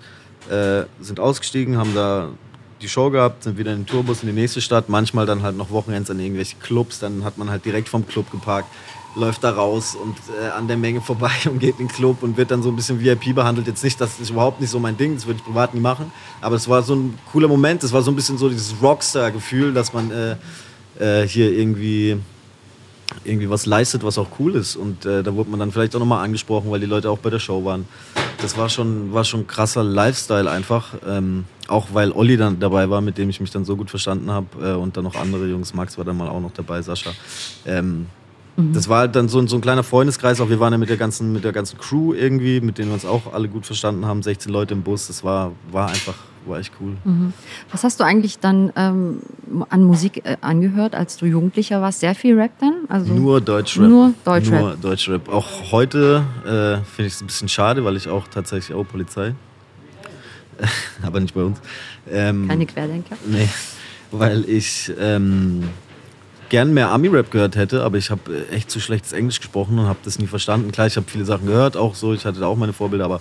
[0.50, 2.28] äh, sind ausgestiegen, haben da
[2.82, 5.56] die Show gehabt, sind wieder in den Tourbus in die nächste Stadt, manchmal dann halt
[5.56, 8.68] noch Wochenends an irgendwelche Clubs, dann hat man halt direkt vom Club geparkt,
[9.16, 12.36] läuft da raus und äh, an der Menge vorbei und geht in den Club und
[12.36, 13.66] wird dann so ein bisschen VIP behandelt.
[13.66, 16.12] Jetzt nicht, das ist überhaupt nicht so mein Ding, das würde ich privat nie machen,
[16.40, 19.72] aber es war so ein cooler Moment, es war so ein bisschen so dieses Rockstar-Gefühl,
[19.72, 20.36] dass man äh,
[20.98, 22.18] äh, hier irgendwie
[23.24, 24.76] irgendwie was leistet, was auch cool ist.
[24.76, 27.30] Und äh, da wurde man dann vielleicht auch nochmal angesprochen, weil die Leute auch bei
[27.30, 27.86] der Show waren.
[28.42, 30.94] Das war schon, war schon krasser Lifestyle einfach.
[31.06, 34.30] Ähm, auch weil Olli dann dabei war, mit dem ich mich dann so gut verstanden
[34.30, 34.46] habe.
[34.60, 35.74] Äh, und dann noch andere Jungs.
[35.74, 37.12] Max war dann mal auch noch dabei, Sascha.
[37.64, 38.06] Ähm,
[38.56, 38.72] mhm.
[38.72, 40.40] Das war halt dann so, so ein kleiner Freundeskreis.
[40.40, 42.94] Auch wir waren ja mit der, ganzen, mit der ganzen Crew irgendwie, mit denen wir
[42.94, 44.22] uns auch alle gut verstanden haben.
[44.22, 45.06] 16 Leute im Bus.
[45.06, 46.14] Das war, war einfach
[46.48, 46.96] war echt cool.
[47.04, 47.32] Mhm.
[47.70, 49.20] Was hast du eigentlich dann ähm,
[49.68, 52.00] an Musik äh, angehört, als du Jugendlicher warst?
[52.00, 52.84] Sehr viel Rap dann?
[52.88, 53.88] Also nur Deutschrap.
[53.88, 54.60] Nur Deutschrap.
[54.60, 55.28] Nur Deutschrap.
[55.28, 59.34] Auch heute äh, finde ich es ein bisschen schade, weil ich auch tatsächlich auch Polizei.
[61.02, 61.58] Aber nicht bei uns.
[62.10, 63.16] Ähm, Keine Querdenker?
[63.26, 63.48] Nee,
[64.10, 65.68] weil ich ähm,
[66.48, 69.86] gern mehr Ami-Rap gehört hätte, aber ich habe äh, echt zu schlechtes Englisch gesprochen und
[69.86, 70.72] habe das nie verstanden.
[70.72, 73.20] Klar, ich habe viele Sachen gehört, auch so, ich hatte da auch meine Vorbilder, aber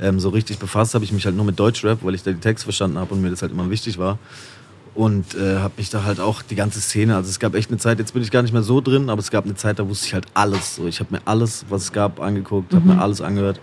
[0.00, 2.40] ähm, so richtig befasst habe ich mich halt nur mit Deutschrap, weil ich da die
[2.40, 4.18] Texte verstanden habe und mir das halt immer wichtig war.
[4.94, 7.78] Und äh, habe mich da halt auch die ganze Szene, also es gab echt eine
[7.78, 9.88] Zeit, jetzt bin ich gar nicht mehr so drin, aber es gab eine Zeit, da
[9.88, 10.76] wusste ich halt alles.
[10.76, 12.76] So, ich habe mir alles, was es gab, angeguckt, mhm.
[12.76, 13.60] habe mir alles angehört.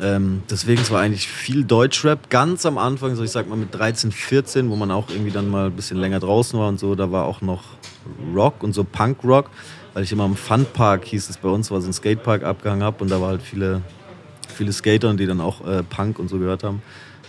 [0.00, 2.28] Ähm, deswegen, es war eigentlich viel Deutschrap.
[2.28, 5.48] Ganz am Anfang, so ich sag mal mit 13, 14, wo man auch irgendwie dann
[5.48, 7.62] mal ein bisschen länger draußen war und so, da war auch noch
[8.34, 9.50] Rock und so Punk-Rock,
[9.94, 13.02] weil ich immer am Funpark, hieß es bei uns, war so ein Skatepark abgehangen habe
[13.02, 13.82] und da war halt viele
[14.56, 16.82] viele Skater, die dann auch äh, Punk und so gehört haben.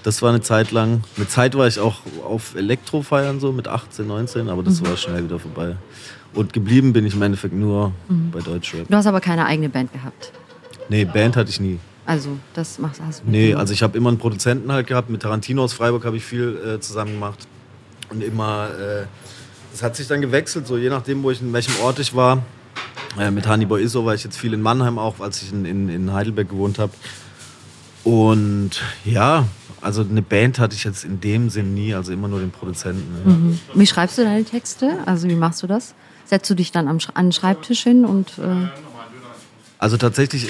[0.03, 1.03] Das war eine Zeit lang.
[1.17, 4.87] Eine Zeit war ich auch auf Elektrofeiern so mit 18, 19, aber das mhm.
[4.87, 5.75] war schnell wieder vorbei.
[6.33, 8.31] Und geblieben bin ich im Endeffekt nur mhm.
[8.31, 8.87] bei Deutschrap.
[8.87, 10.31] Du hast aber keine eigene Band gehabt?
[10.89, 11.79] Nee, Band hatte ich nie.
[12.07, 15.09] Also, das machst hast du Nee, also ich habe immer einen Produzenten halt gehabt.
[15.09, 17.45] Mit Tarantino aus Freiburg habe ich viel äh, zusammen gemacht.
[18.09, 19.05] Und immer, äh,
[19.73, 22.43] das hat sich dann gewechselt, so je nachdem, wo ich in welchem Ort ich war.
[23.19, 25.89] Äh, mit Hannibal Isso war ich jetzt viel in Mannheim auch, als ich in, in,
[25.89, 26.93] in Heidelberg gewohnt habe.
[28.05, 29.45] Und ja,
[29.81, 33.03] also eine Band hatte ich jetzt in dem Sinn nie, also immer nur den Produzenten.
[33.25, 33.33] Ja.
[33.33, 33.59] Mhm.
[33.73, 34.97] Wie schreibst du deine Texte?
[35.05, 35.93] Also wie machst du das?
[36.23, 38.37] Setzt du dich dann am, an den Schreibtisch hin und...
[38.37, 38.67] Äh
[39.77, 40.47] also tatsächlich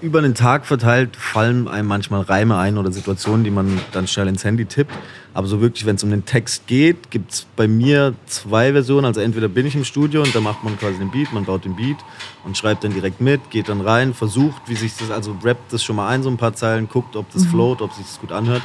[0.00, 4.28] über den Tag verteilt fallen einem manchmal Reime ein oder Situationen, die man dann schnell
[4.28, 4.92] ins Handy tippt.
[5.34, 9.04] Aber so wirklich, wenn es um den Text geht, gibt es bei mir zwei Versionen.
[9.04, 11.64] Also entweder bin ich im Studio und da macht man quasi den Beat, man baut
[11.64, 11.98] den Beat
[12.44, 15.82] und schreibt dann direkt mit, geht dann rein, versucht, wie sich das, also rappt das
[15.82, 17.48] schon mal ein, so ein paar Zeilen, guckt, ob das mhm.
[17.48, 18.62] float, ob sich das gut anhört.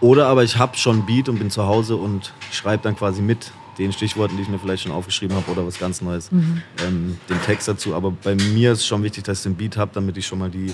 [0.00, 3.52] Oder aber ich habe schon Beat und bin zu Hause und schreibe dann quasi mit
[3.78, 6.62] den Stichworten, die ich mir vielleicht schon aufgeschrieben habe oder was ganz Neues, mhm.
[6.86, 7.94] ähm, den Text dazu.
[7.94, 10.38] Aber bei mir ist es schon wichtig, dass ich den Beat habe, damit ich schon
[10.38, 10.72] mal die,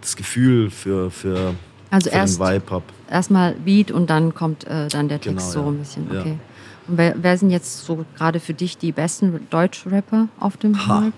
[0.00, 1.54] das Gefühl für, für,
[1.90, 2.84] also für erst, den Vibe habe.
[3.10, 6.06] Erstmal Beat und dann kommt äh, dann der Text genau, so ein bisschen.
[6.08, 6.30] Okay.
[6.30, 6.88] Ja.
[6.88, 11.12] Und wer, wer, sind jetzt so gerade für dich die besten Deutsch-Rapper auf dem Markt?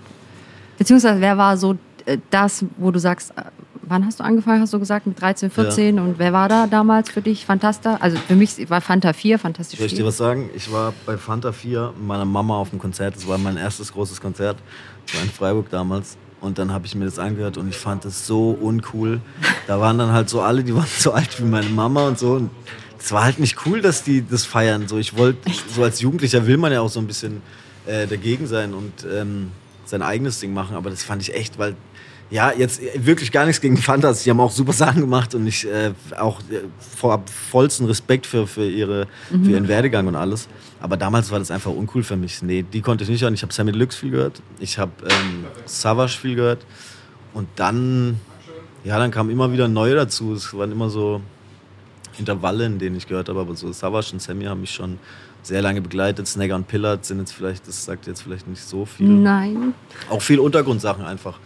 [0.77, 3.43] Beziehungsweise wer war so äh, das, wo du sagst, äh,
[3.83, 5.97] wann hast du angefangen, hast du gesagt, mit 13, 14?
[5.97, 6.03] Ja.
[6.03, 7.45] Und wer war da damals für dich?
[7.45, 7.95] Fantasta?
[7.95, 9.79] Also für mich war Fanta 4 fantastisch.
[9.79, 10.49] Soll ich dir was sagen?
[10.55, 13.15] Ich war bei Fanta 4 mit meiner Mama auf dem Konzert.
[13.15, 14.57] Das war mein erstes großes Konzert.
[15.05, 16.17] Das war in Freiburg damals.
[16.41, 19.21] Und dann habe ich mir das angehört und ich fand das so uncool.
[19.67, 22.33] Da waren dann halt so alle, die waren so alt wie meine Mama und so.
[22.33, 22.49] Und
[22.97, 24.87] es war halt nicht cool, dass die das feiern.
[24.87, 27.41] So, ich wollte, so als Jugendlicher will man ja auch so ein bisschen
[27.85, 29.51] äh, dagegen sein und ähm,
[29.85, 30.75] sein eigenes Ding machen.
[30.75, 31.75] Aber das fand ich echt, weil
[32.31, 34.23] ja, jetzt wirklich gar nichts gegen Fantas.
[34.23, 37.17] Die haben auch super Sachen gemacht und ich äh, auch äh,
[37.51, 39.45] vollsten Respekt für, für, ihre, mhm.
[39.45, 40.47] für ihren Werdegang und alles.
[40.79, 42.41] Aber damals war das einfach uncool für mich.
[42.41, 43.33] Nee, die konnte ich nicht hören.
[43.33, 44.41] Ich habe Sammy Deluxe viel gehört.
[44.59, 46.65] Ich habe ähm, Savage viel gehört.
[47.33, 48.19] Und dann,
[48.83, 50.33] ja, dann kamen immer wieder neue dazu.
[50.33, 51.21] Es waren immer so
[52.17, 53.41] Intervalle, in denen ich gehört habe.
[53.41, 54.97] Aber so Savage und Sammy haben mich schon
[55.43, 56.27] sehr lange begleitet.
[56.27, 59.09] Snagger und Pillard sind jetzt vielleicht, das sagt jetzt vielleicht nicht so viel.
[59.09, 59.73] Nein.
[60.09, 61.39] Auch viel Untergrundsachen einfach.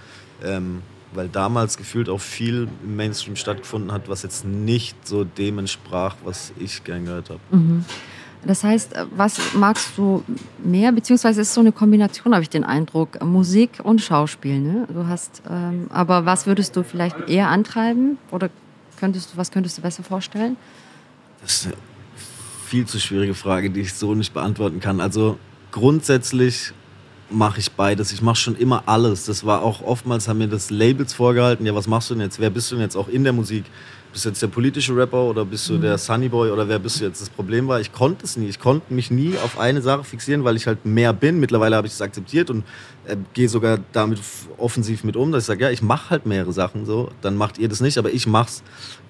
[0.43, 0.81] Ähm,
[1.13, 6.15] weil damals gefühlt auch viel im Mainstream stattgefunden hat, was jetzt nicht so dem entsprach,
[6.23, 7.39] was ich gern gehört habe.
[7.51, 7.85] Mhm.
[8.45, 10.23] Das heißt, was magst du
[10.63, 14.59] mehr, beziehungsweise ist so eine Kombination, habe ich den Eindruck, Musik und Schauspiel.
[14.59, 14.87] Ne?
[14.93, 18.49] Du hast, ähm, aber was würdest du vielleicht eher antreiben oder
[18.99, 20.57] könntest du, was könntest du besser vorstellen?
[21.41, 21.75] Das ist eine
[22.67, 25.01] viel zu schwierige Frage, die ich so nicht beantworten kann.
[25.01, 25.39] Also
[25.71, 26.71] grundsätzlich
[27.29, 28.11] mache ich beides.
[28.11, 29.25] Ich mache schon immer alles.
[29.25, 31.65] Das war auch oftmals, haben mir das Labels vorgehalten.
[31.65, 32.39] Ja, was machst du denn jetzt?
[32.39, 33.65] Wer bist du denn jetzt auch in der Musik?
[34.11, 35.81] Bist du jetzt der politische Rapper oder bist du mhm.
[35.81, 37.21] der Sunnyboy oder wer bist du jetzt?
[37.21, 38.47] Das Problem war, ich konnte es nie.
[38.47, 41.39] Ich konnte mich nie auf eine Sache fixieren, weil ich halt mehr bin.
[41.39, 42.63] Mittlerweile habe ich es akzeptiert und
[43.07, 44.19] äh, gehe sogar damit
[44.57, 47.09] offensiv mit um, dass ich sage, ja, ich mache halt mehrere Sachen so.
[47.21, 48.63] Dann macht ihr das nicht, aber ich mach's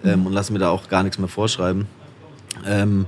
[0.03, 1.85] ähm, und lasse mir da auch gar nichts mehr vorschreiben.
[2.65, 3.05] Ähm,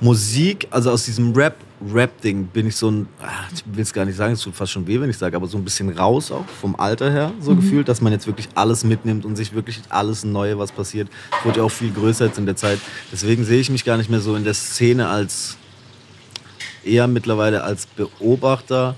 [0.00, 1.54] Musik, also aus diesem Rap,
[1.92, 4.72] Rap-Ding bin ich so ein, ah, ich will es gar nicht sagen, es tut fast
[4.72, 7.52] schon weh, wenn ich sage, aber so ein bisschen raus auch vom Alter her, so
[7.52, 7.60] mhm.
[7.60, 11.08] gefühlt, dass man jetzt wirklich alles mitnimmt und sich wirklich alles Neue, was passiert,
[11.44, 12.78] wurde ja auch viel größer jetzt in der Zeit.
[13.12, 15.58] Deswegen sehe ich mich gar nicht mehr so in der Szene als,
[16.86, 18.96] eher mittlerweile als Beobachter,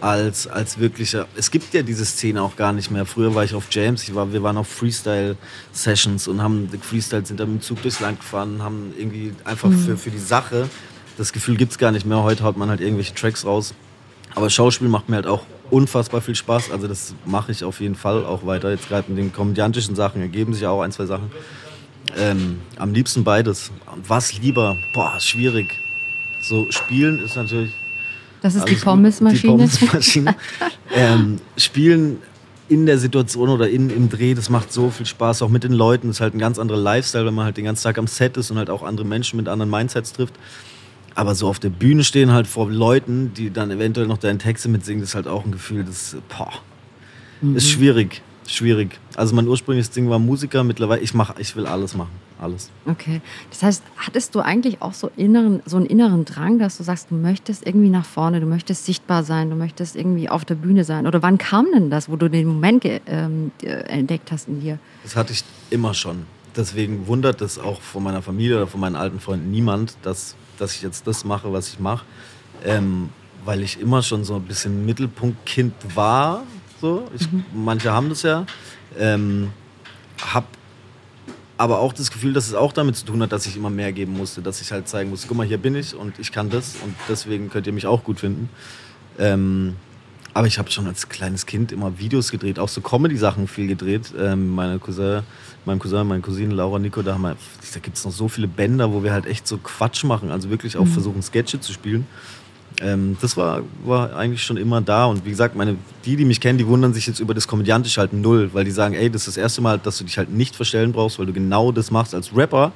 [0.00, 1.28] als, als wirklicher.
[1.36, 3.04] Es gibt ja diese Szene auch gar nicht mehr.
[3.04, 7.38] Früher war ich auf James, ich war, wir waren auf Freestyle-Sessions und haben Freestyle sind
[7.38, 9.78] dann mit dem Zug durchs Land gefahren, haben irgendwie einfach mhm.
[9.78, 10.68] für, für die Sache.
[11.20, 12.22] Das Gefühl gibt es gar nicht mehr.
[12.22, 13.74] Heute haut man halt irgendwelche Tracks raus.
[14.34, 16.70] Aber Schauspiel macht mir halt auch unfassbar viel Spaß.
[16.70, 18.70] Also das mache ich auf jeden Fall auch weiter.
[18.70, 21.30] Jetzt gerade in den komödiantischen Sachen ergeben sich auch ein, zwei Sachen.
[22.16, 23.70] Ähm, am liebsten beides.
[24.08, 24.78] Was lieber?
[24.94, 25.78] Boah, schwierig.
[26.40, 27.74] So spielen ist natürlich
[28.40, 29.42] das ist also die Pommesmaschine.
[29.42, 30.34] Die Pommesmaschine.
[30.94, 32.16] ähm, spielen
[32.70, 35.72] in der Situation oder in, im Dreh, das macht so viel Spaß, auch mit den
[35.72, 36.06] Leuten.
[36.06, 38.38] Das ist halt ein ganz anderer Lifestyle, wenn man halt den ganzen Tag am Set
[38.38, 40.34] ist und halt auch andere Menschen mit anderen Mindsets trifft.
[41.20, 44.68] Aber so auf der Bühne stehen halt vor Leuten, die dann eventuell noch deine Texte
[44.68, 46.52] mitsingen, das ist halt auch ein Gefühl, das boah,
[47.42, 47.56] mhm.
[47.56, 48.98] ist schwierig schwierig.
[49.16, 52.10] Also mein ursprüngliches Ding war Musiker, mittlerweile ich mache, ich will alles machen,
[52.40, 52.70] alles.
[52.86, 56.82] Okay, das heißt, hattest du eigentlich auch so inneren, so einen inneren Drang, dass du
[56.82, 60.56] sagst, du möchtest irgendwie nach vorne, du möchtest sichtbar sein, du möchtest irgendwie auf der
[60.56, 61.06] Bühne sein?
[61.06, 64.78] Oder wann kam denn das, wo du den Moment ähm, entdeckt hast in dir?
[65.02, 66.26] Das hatte ich immer schon.
[66.56, 70.74] Deswegen wundert es auch von meiner Familie oder von meinen alten Freunden niemand, dass, dass
[70.74, 72.04] ich jetzt das mache, was ich mache.
[72.64, 73.10] Ähm,
[73.44, 76.42] weil ich immer schon so ein bisschen Mittelpunktkind war,
[76.80, 77.08] so.
[77.14, 77.44] Ich, mhm.
[77.54, 78.46] Manche haben das ja.
[78.98, 79.50] Ähm,
[80.22, 80.44] hab
[81.56, 83.92] aber auch das Gefühl, dass es auch damit zu tun hat, dass ich immer mehr
[83.92, 86.48] geben musste, dass ich halt zeigen musste, guck mal, hier bin ich und ich kann
[86.48, 88.48] das und deswegen könnt ihr mich auch gut finden.
[89.18, 89.76] Ähm,
[90.34, 94.12] aber ich habe schon als kleines Kind immer Videos gedreht, auch so Comedy-Sachen viel gedreht.
[94.18, 95.22] Ähm, meine Cousin,
[95.64, 99.02] mein Cousin, meine Cousine Laura, Nico, da, da gibt es noch so viele Bänder, wo
[99.02, 100.92] wir halt echt so Quatsch machen, also wirklich auch mhm.
[100.92, 102.06] versuchen, Sketche zu spielen
[102.80, 105.06] ähm, das war, war eigentlich schon immer da.
[105.06, 107.98] Und wie gesagt, meine, die, die mich kennen, die wundern sich jetzt über das Komödiantisch
[107.98, 110.30] halt null, weil die sagen, ey, das ist das erste Mal, dass du dich halt
[110.30, 112.72] nicht verstellen brauchst, weil du genau das machst als Rapper.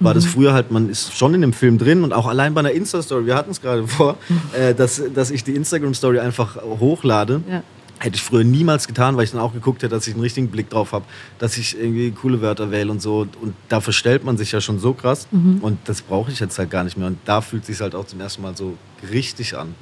[0.00, 0.16] War mhm.
[0.16, 2.72] das früher halt, man ist schon in dem Film drin und auch allein bei einer
[2.72, 4.16] Insta-Story, wir hatten es gerade vor,
[4.52, 7.42] äh, dass, dass ich die Instagram-Story einfach hochlade.
[7.50, 7.62] Ja.
[7.98, 10.48] Hätte ich früher niemals getan, weil ich dann auch geguckt hätte, dass ich einen richtigen
[10.48, 11.06] Blick drauf habe,
[11.38, 13.26] dass ich irgendwie coole Wörter wähle und so.
[13.40, 15.28] Und da verstellt man sich ja schon so krass.
[15.30, 15.60] Mhm.
[15.62, 17.06] Und das brauche ich jetzt halt gar nicht mehr.
[17.06, 18.74] Und da fühlt es sich halt auch zum ersten Mal so
[19.10, 19.74] richtig an.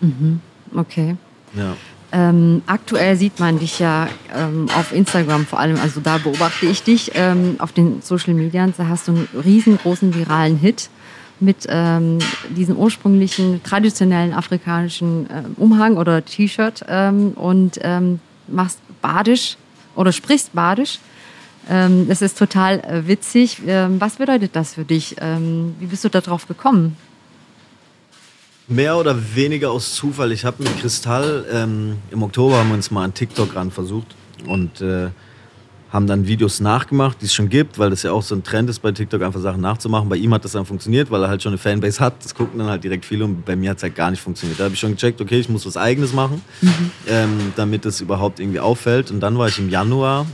[0.00, 0.40] Mhm.
[0.72, 1.16] Okay.
[1.54, 1.76] Ja.
[2.14, 4.06] Ähm, aktuell sieht man dich ja
[4.36, 8.68] ähm, auf Instagram vor allem, also da beobachte ich dich ähm, auf den Social Media.
[8.76, 10.90] Da hast du einen riesengroßen viralen Hit
[11.40, 12.18] mit ähm,
[12.50, 19.56] diesem ursprünglichen traditionellen afrikanischen äh, Umhang oder T-Shirt ähm, und ähm, machst Badisch
[19.96, 20.98] oder sprichst Badisch.
[21.68, 23.62] Das ist total äh, witzig.
[23.64, 25.14] Was bedeutet das für dich?
[25.78, 26.96] Wie bist du darauf gekommen?
[28.72, 30.32] Mehr oder weniger aus Zufall.
[30.32, 31.44] Ich habe mit Kristall
[32.10, 34.06] im Oktober haben wir uns mal an TikTok ran versucht
[34.46, 35.10] und äh,
[35.92, 38.70] haben dann Videos nachgemacht, die es schon gibt, weil das ja auch so ein Trend
[38.70, 40.08] ist bei TikTok, einfach Sachen nachzumachen.
[40.08, 42.24] Bei ihm hat das dann funktioniert, weil er halt schon eine Fanbase hat.
[42.24, 44.58] Das gucken dann halt direkt viele und bei mir hat es halt gar nicht funktioniert.
[44.58, 46.90] Da habe ich schon gecheckt, okay, ich muss was Eigenes machen, mhm.
[47.08, 49.10] ähm, damit es überhaupt irgendwie auffällt.
[49.10, 50.24] Und dann war ich im Januar,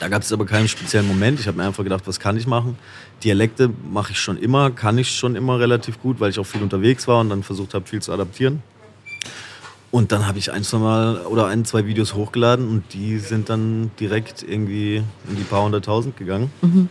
[0.00, 1.38] da gab es aber keinen speziellen Moment.
[1.38, 2.76] Ich habe mir einfach gedacht, was kann ich machen?
[3.24, 6.62] Dialekte mache ich schon immer, kann ich schon immer relativ gut, weil ich auch viel
[6.62, 8.62] unterwegs war und dann versucht habe, viel zu adaptieren.
[9.90, 13.48] Und dann habe ich ein, zwei Mal oder ein, zwei Videos hochgeladen und die sind
[13.48, 14.96] dann direkt irgendwie
[15.28, 16.50] in die paar hunderttausend gegangen.
[16.60, 16.88] Mhm.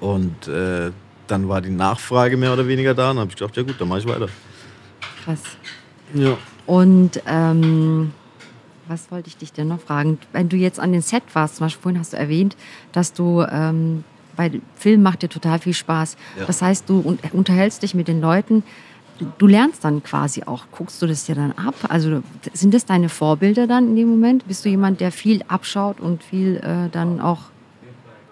[0.00, 0.90] Und äh,
[1.28, 3.88] dann war die Nachfrage mehr oder weniger da und habe ich gedacht, ja gut, dann
[3.88, 4.28] mache ich weiter.
[5.24, 5.40] Krass.
[6.12, 6.36] Ja.
[6.66, 8.12] Und ähm,
[8.88, 10.18] was wollte ich dich denn noch fragen?
[10.32, 12.56] Wenn du jetzt an den Set warst, zum Beispiel vorhin hast du erwähnt,
[12.92, 14.04] dass du ähm,
[14.36, 16.16] bei Film macht dir total viel Spaß.
[16.38, 16.44] Ja.
[16.46, 18.62] Das heißt, du unterhältst dich mit den Leuten
[19.38, 21.74] du lernst dann quasi auch, guckst du das dir dann ab?
[21.88, 22.22] Also
[22.52, 24.46] sind das deine Vorbilder dann in dem Moment?
[24.46, 27.40] Bist du jemand, der viel abschaut und viel äh, dann auch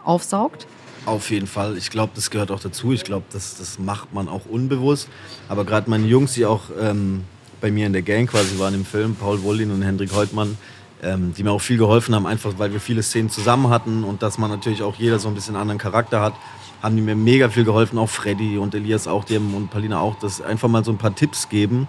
[0.04, 0.66] aufsaugt?
[1.04, 1.76] Auf jeden Fall.
[1.76, 2.92] Ich glaube, das gehört auch dazu.
[2.92, 5.08] Ich glaube, das, das macht man auch unbewusst.
[5.48, 7.24] Aber gerade meine Jungs, die auch ähm,
[7.60, 10.56] bei mir in der Gang quasi waren im Film, Paul Wollin und Hendrik Heutmann,
[11.02, 14.22] ähm, die mir auch viel geholfen haben, einfach weil wir viele Szenen zusammen hatten und
[14.22, 16.34] dass man natürlich auch jeder so ein bisschen anderen Charakter hat
[16.82, 20.00] haben die mir mega viel geholfen, auch Freddy und Elias auch, die haben, und Paulina
[20.00, 21.86] auch, das einfach mal so ein paar Tipps geben,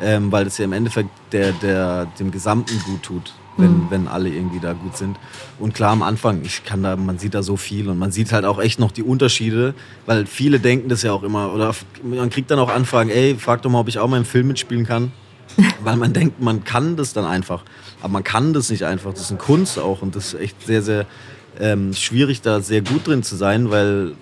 [0.00, 3.86] ähm, weil das ja im Endeffekt der, der, dem Gesamten gut tut, wenn, mhm.
[3.90, 5.18] wenn alle irgendwie da gut sind.
[5.58, 8.30] Und klar, am Anfang, ich kann da, man sieht da so viel und man sieht
[8.30, 9.74] halt auch echt noch die Unterschiede,
[10.06, 13.62] weil viele denken das ja auch immer, oder man kriegt dann auch Anfragen, ey, frag
[13.62, 15.10] doch mal, ob ich auch mal im Film mitspielen kann.
[15.82, 17.64] weil man denkt, man kann das dann einfach.
[18.00, 19.12] Aber man kann das nicht einfach.
[19.12, 21.06] Das ist eine Kunst auch und das ist echt sehr, sehr
[21.58, 24.12] ähm, schwierig, da sehr gut drin zu sein, weil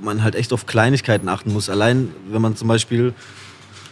[0.00, 1.70] man halt echt auf Kleinigkeiten achten muss.
[1.70, 3.14] Allein, wenn man zum Beispiel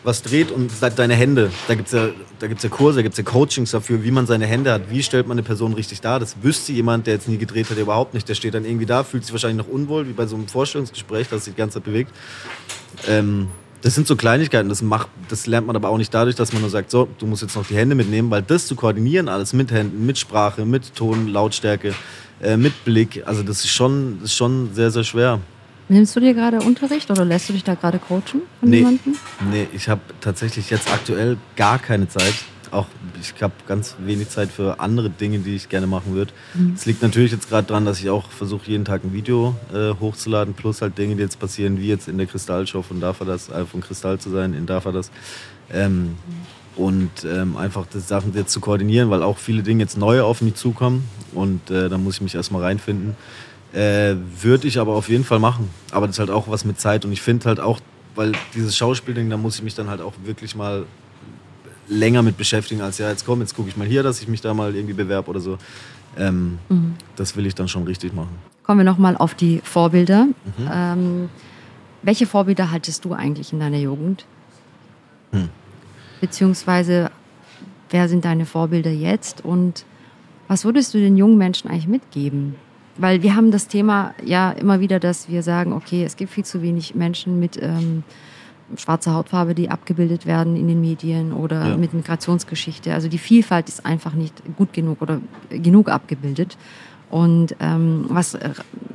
[0.04, 2.08] was dreht und sagt, deine Hände, da gibt es ja,
[2.40, 5.26] ja Kurse, da gibt es ja Coachings dafür, wie man seine Hände hat, wie stellt
[5.26, 6.20] man eine Person richtig dar.
[6.20, 8.28] Das wüsste jemand, der jetzt nie gedreht hat, überhaupt nicht.
[8.28, 11.28] Der steht dann irgendwie da, fühlt sich wahrscheinlich noch unwohl, wie bei so einem Vorstellungsgespräch,
[11.30, 12.12] das sich die ganze Zeit bewegt.
[13.08, 13.48] Ähm,
[13.84, 16.62] das sind so Kleinigkeiten, das, macht, das lernt man aber auch nicht dadurch, dass man
[16.62, 19.52] nur sagt, so, du musst jetzt noch die Hände mitnehmen, weil das zu koordinieren, alles
[19.52, 21.94] mit Händen, mit Sprache, mit Ton, Lautstärke,
[22.42, 25.38] äh, mit Blick, also das ist schon, das ist schon sehr, sehr schwer.
[25.90, 29.16] Nimmst du dir gerade Unterricht oder lässt du dich da gerade coachen von nee, jemandem?
[29.52, 32.32] Nee, ich habe tatsächlich jetzt aktuell gar keine Zeit.
[32.74, 32.86] Auch
[33.20, 36.32] ich habe ganz wenig Zeit für andere Dinge, die ich gerne machen würde.
[36.54, 36.72] Mhm.
[36.74, 36.90] Es mhm.
[36.90, 40.54] liegt natürlich jetzt gerade daran, dass ich auch versuche, jeden Tag ein Video äh, hochzuladen,
[40.54, 43.48] plus halt Dinge, die jetzt passieren, wie jetzt in der Kristallshow von Darf er das,
[43.48, 45.10] äh, von Kristall zu sein, in Darf er das.
[45.72, 46.16] Ähm.
[46.76, 50.42] Und ähm, einfach die Sachen jetzt zu koordinieren, weil auch viele Dinge jetzt neu auf
[50.42, 51.08] mich zukommen.
[51.32, 53.14] Und äh, da muss ich mich erstmal reinfinden.
[53.72, 55.70] Äh, Würde ich aber auf jeden Fall machen.
[55.92, 57.04] Aber das ist halt auch was mit Zeit.
[57.04, 57.78] Und ich finde halt auch,
[58.16, 60.86] weil dieses Schauspielding, da muss ich mich dann halt auch wirklich mal
[61.88, 64.40] länger mit beschäftigen, als ja, jetzt komm, jetzt gucke ich mal hier, dass ich mich
[64.40, 65.58] da mal irgendwie bewerbe oder so.
[66.16, 66.94] Ähm, mhm.
[67.16, 68.36] Das will ich dann schon richtig machen.
[68.62, 70.26] Kommen wir nochmal auf die Vorbilder.
[70.26, 70.70] Mhm.
[70.72, 71.28] Ähm,
[72.02, 74.26] welche Vorbilder hattest du eigentlich in deiner Jugend?
[75.32, 75.48] Hm.
[76.20, 77.10] Beziehungsweise,
[77.90, 79.84] wer sind deine Vorbilder jetzt und
[80.48, 82.56] was würdest du den jungen Menschen eigentlich mitgeben?
[82.96, 86.44] Weil wir haben das Thema ja immer wieder, dass wir sagen, okay, es gibt viel
[86.44, 88.04] zu wenig Menschen mit ähm,
[88.76, 91.76] schwarzer Hautfarbe, die abgebildet werden in den Medien oder ja.
[91.76, 92.92] mit Migrationsgeschichte.
[92.92, 96.56] Also die Vielfalt ist einfach nicht gut genug oder genug abgebildet.
[97.10, 98.50] Und ähm, was äh,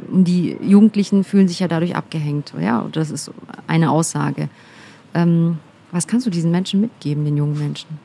[0.09, 2.53] die Jugendlichen fühlen sich ja dadurch abgehängt.
[2.59, 3.31] Ja, das ist
[3.67, 4.49] eine Aussage.
[5.13, 5.59] Ähm,
[5.91, 7.99] was kannst du diesen Menschen mitgeben, den jungen Menschen?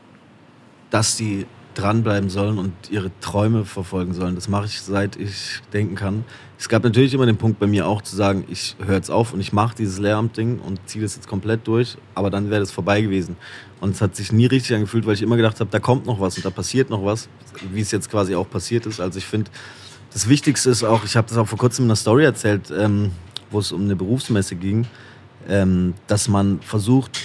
[0.91, 4.35] Dass sie dranbleiben sollen und ihre Träume verfolgen sollen.
[4.35, 6.25] Das mache ich seit ich denken kann.
[6.59, 9.35] Es gab natürlich immer den Punkt bei mir auch zu sagen, ich höre jetzt auf
[9.35, 12.71] und ich mache dieses Lehramtding und ziehe das jetzt komplett durch, aber dann wäre das
[12.71, 13.37] vorbei gewesen.
[13.81, 16.21] Und es hat sich nie richtig angefühlt, weil ich immer gedacht habe, da kommt noch
[16.21, 17.29] was und da passiert noch was,
[17.73, 19.01] wie es jetzt quasi auch passiert ist.
[19.01, 19.51] Also ich finde,
[20.13, 23.11] das Wichtigste ist auch, ich habe das auch vor kurzem in einer Story erzählt, ähm,
[23.51, 24.87] wo es um eine Berufsmesse ging,
[25.49, 27.21] ähm, dass man versucht,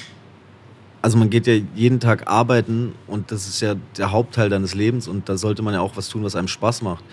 [1.02, 5.08] also man geht ja jeden Tag arbeiten und das ist ja der Hauptteil deines Lebens
[5.08, 7.04] und da sollte man ja auch was tun, was einem Spaß macht.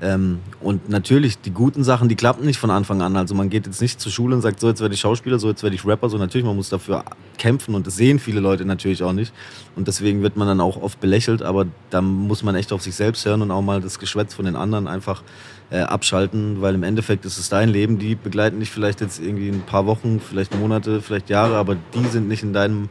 [0.00, 3.14] Ähm, und natürlich, die guten Sachen, die klappen nicht von Anfang an.
[3.16, 5.48] Also man geht jetzt nicht zur Schule und sagt, so jetzt werde ich Schauspieler, so
[5.48, 6.08] jetzt werde ich Rapper.
[6.08, 7.04] So natürlich, man muss dafür
[7.36, 9.34] kämpfen und das sehen viele Leute natürlich auch nicht.
[9.76, 12.94] Und deswegen wird man dann auch oft belächelt, aber da muss man echt auf sich
[12.94, 15.22] selbst hören und auch mal das Geschwätz von den anderen einfach
[15.70, 17.98] äh, abschalten, weil im Endeffekt ist es dein Leben.
[17.98, 22.04] Die begleiten dich vielleicht jetzt irgendwie ein paar Wochen, vielleicht Monate, vielleicht Jahre, aber die
[22.06, 22.88] sind nicht in deinem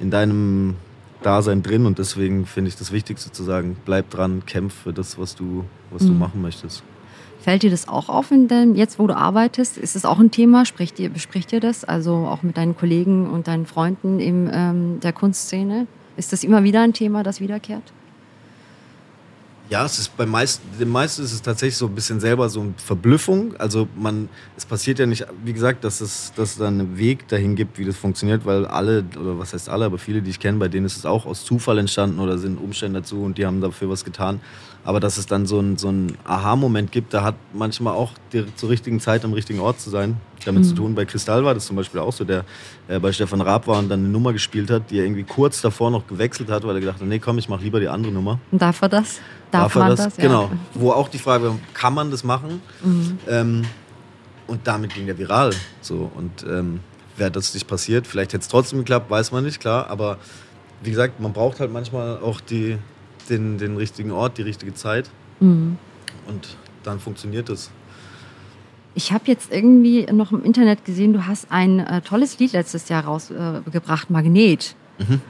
[0.00, 0.76] in deinem
[1.22, 5.18] Dasein drin und deswegen finde ich das Wichtigste zu sagen, bleib dran, kämpf für das,
[5.18, 6.08] was du, was mhm.
[6.08, 6.82] du machen möchtest.
[7.40, 9.78] Fällt dir das auch auf, in dem, jetzt wo du arbeitest?
[9.78, 10.66] Ist es auch ein Thema?
[10.66, 11.84] Spricht ihr, bespricht ihr das?
[11.84, 15.86] Also auch mit deinen Kollegen und deinen Freunden in ähm, der Kunstszene?
[16.16, 17.82] Ist das immer wieder ein Thema, das wiederkehrt?
[19.70, 22.60] Ja, es ist bei meisten, den meisten ist es tatsächlich so ein bisschen selber so
[22.60, 23.54] eine Verblüffung.
[23.56, 27.28] Also man, es passiert ja nicht, wie gesagt, dass es, dass es dann einen Weg
[27.28, 30.40] dahin gibt, wie das funktioniert, weil alle, oder was heißt alle, aber viele, die ich
[30.40, 33.46] kenne, bei denen ist es auch aus Zufall entstanden oder sind Umstände dazu und die
[33.46, 34.40] haben dafür was getan.
[34.82, 38.52] Aber dass es dann so ein, so ein Aha-Moment gibt, da hat manchmal auch die,
[38.56, 40.68] zur richtigen Zeit am richtigen Ort zu sein, damit mhm.
[40.68, 40.94] zu tun.
[40.94, 42.44] Bei Kristall war das zum Beispiel auch so, der
[42.88, 45.60] äh, bei Stefan Raab war und dann eine Nummer gespielt hat, die er irgendwie kurz
[45.60, 48.12] davor noch gewechselt hat, weil er gedacht hat, nee, komm, ich mach lieber die andere
[48.12, 48.38] Nummer.
[48.50, 49.20] Und darf er das?
[49.50, 50.04] Darf, Darf man das?
[50.04, 50.16] das?
[50.16, 50.44] Genau.
[50.44, 50.50] Ja.
[50.74, 52.62] Wo auch die Frage, kann man das machen?
[52.82, 53.18] Mhm.
[53.28, 53.62] Ähm,
[54.46, 55.52] und damit ging der viral.
[55.80, 56.10] So.
[56.14, 56.80] Und ähm,
[57.16, 59.88] wäre das nicht passiert, vielleicht hätte es trotzdem geklappt, weiß man nicht, klar.
[59.88, 60.18] Aber
[60.82, 62.78] wie gesagt, man braucht halt manchmal auch die,
[63.28, 65.10] den, den richtigen Ort, die richtige Zeit.
[65.38, 65.78] Mhm.
[66.26, 67.70] Und dann funktioniert es.
[68.94, 72.88] Ich habe jetzt irgendwie noch im Internet gesehen, du hast ein äh, tolles Lied letztes
[72.88, 74.74] Jahr rausgebracht, äh, Magnet.
[74.98, 75.20] Mhm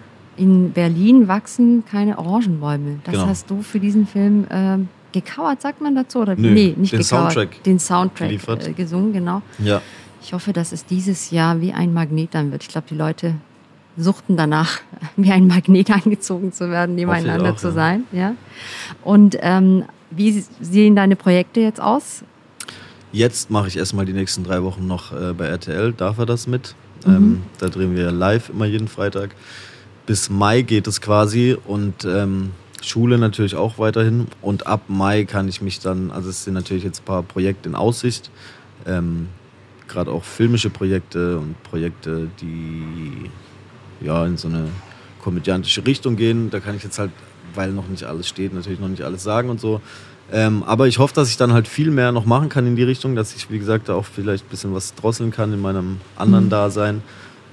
[0.40, 3.00] in Berlin wachsen keine Orangenbäume.
[3.04, 3.26] Das genau.
[3.26, 4.78] hast du für diesen Film äh,
[5.12, 6.20] gecovert, sagt man dazu?
[6.20, 6.34] Oder?
[6.34, 7.32] Nö, nee, nicht den gecovert.
[7.32, 9.42] Soundtrack den Soundtrack äh, gesungen, genau.
[9.58, 9.82] Ja.
[10.22, 12.62] Ich hoffe, dass es dieses Jahr wie ein Magnet dann wird.
[12.62, 13.34] Ich glaube, die Leute
[13.98, 14.80] suchten danach,
[15.16, 17.74] wie ein Magnet angezogen zu werden, nebeneinander auch, zu ja.
[17.74, 18.04] sein.
[18.12, 18.34] Ja.
[19.04, 22.24] Und ähm, wie sehen deine Projekte jetzt aus?
[23.12, 26.46] Jetzt mache ich erstmal die nächsten drei Wochen noch äh, bei RTL, darf er das
[26.46, 26.74] mit?
[27.04, 27.14] Mhm.
[27.14, 29.34] Ähm, da drehen wir live immer jeden Freitag
[30.10, 32.50] bis Mai geht es quasi und ähm,
[32.82, 34.26] Schule natürlich auch weiterhin.
[34.42, 37.68] Und ab Mai kann ich mich dann, also es sind natürlich jetzt ein paar Projekte
[37.68, 38.28] in Aussicht,
[38.86, 39.28] ähm,
[39.86, 43.30] gerade auch filmische Projekte und Projekte, die
[44.04, 44.68] ja in so eine
[45.22, 46.50] komödiantische Richtung gehen.
[46.50, 47.12] Da kann ich jetzt halt,
[47.54, 49.80] weil noch nicht alles steht, natürlich noch nicht alles sagen und so.
[50.32, 52.84] Ähm, aber ich hoffe, dass ich dann halt viel mehr noch machen kann in die
[52.84, 55.98] Richtung, dass ich, wie gesagt, da auch vielleicht ein bisschen was drosseln kann in meinem
[56.16, 56.50] anderen mhm.
[56.50, 57.02] Dasein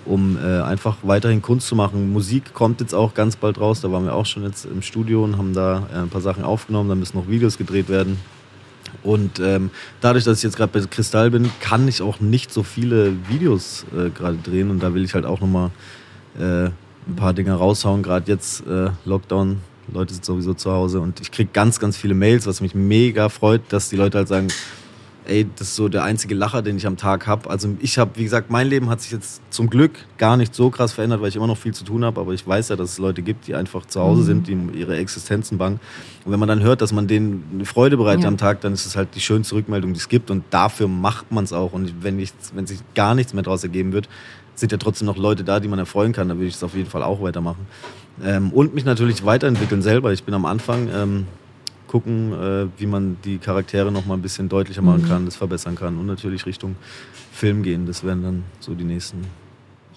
[0.07, 2.11] um äh, einfach weiterhin Kunst zu machen.
[2.11, 5.23] Musik kommt jetzt auch ganz bald raus, da waren wir auch schon jetzt im Studio
[5.23, 8.17] und haben da äh, ein paar Sachen aufgenommen, da müssen noch Videos gedreht werden.
[9.03, 9.69] Und ähm,
[9.99, 13.85] dadurch, dass ich jetzt gerade bei Kristall bin, kann ich auch nicht so viele Videos
[13.95, 15.71] äh, gerade drehen und da will ich halt auch nochmal
[16.39, 18.01] äh, ein paar Dinge raushauen.
[18.01, 19.59] Gerade jetzt äh, Lockdown,
[19.91, 23.29] Leute sind sowieso zu Hause und ich kriege ganz, ganz viele Mails, was mich mega
[23.29, 24.47] freut, dass die Leute halt sagen,
[25.27, 27.49] ey, das ist so der einzige Lacher, den ich am Tag habe.
[27.49, 30.69] Also ich habe, wie gesagt, mein Leben hat sich jetzt zum Glück gar nicht so
[30.69, 32.19] krass verändert, weil ich immer noch viel zu tun habe.
[32.21, 34.25] Aber ich weiß ja, dass es Leute gibt, die einfach zu Hause mhm.
[34.45, 35.79] sind, die ihre Existenzen bangen.
[36.25, 38.29] Und wenn man dann hört, dass man denen eine Freude bereitet ja.
[38.29, 40.31] am Tag, dann ist es halt die schönste Rückmeldung, die es gibt.
[40.31, 41.73] Und dafür macht man es auch.
[41.73, 44.07] Und wenn, nichts, wenn sich gar nichts mehr daraus ergeben wird,
[44.55, 46.29] sind ja trotzdem noch Leute da, die man erfreuen kann.
[46.29, 47.67] Dann würde ich es auf jeden Fall auch weitermachen.
[48.23, 50.11] Ähm, und mich natürlich weiterentwickeln selber.
[50.11, 50.89] Ich bin am Anfang.
[50.93, 51.27] Ähm,
[51.87, 55.07] gucken, äh, wie man die Charaktere noch mal ein bisschen deutlicher machen mhm.
[55.07, 56.75] kann, das verbessern kann und natürlich Richtung
[57.31, 57.85] Film gehen.
[57.85, 59.25] Das wären dann so die nächsten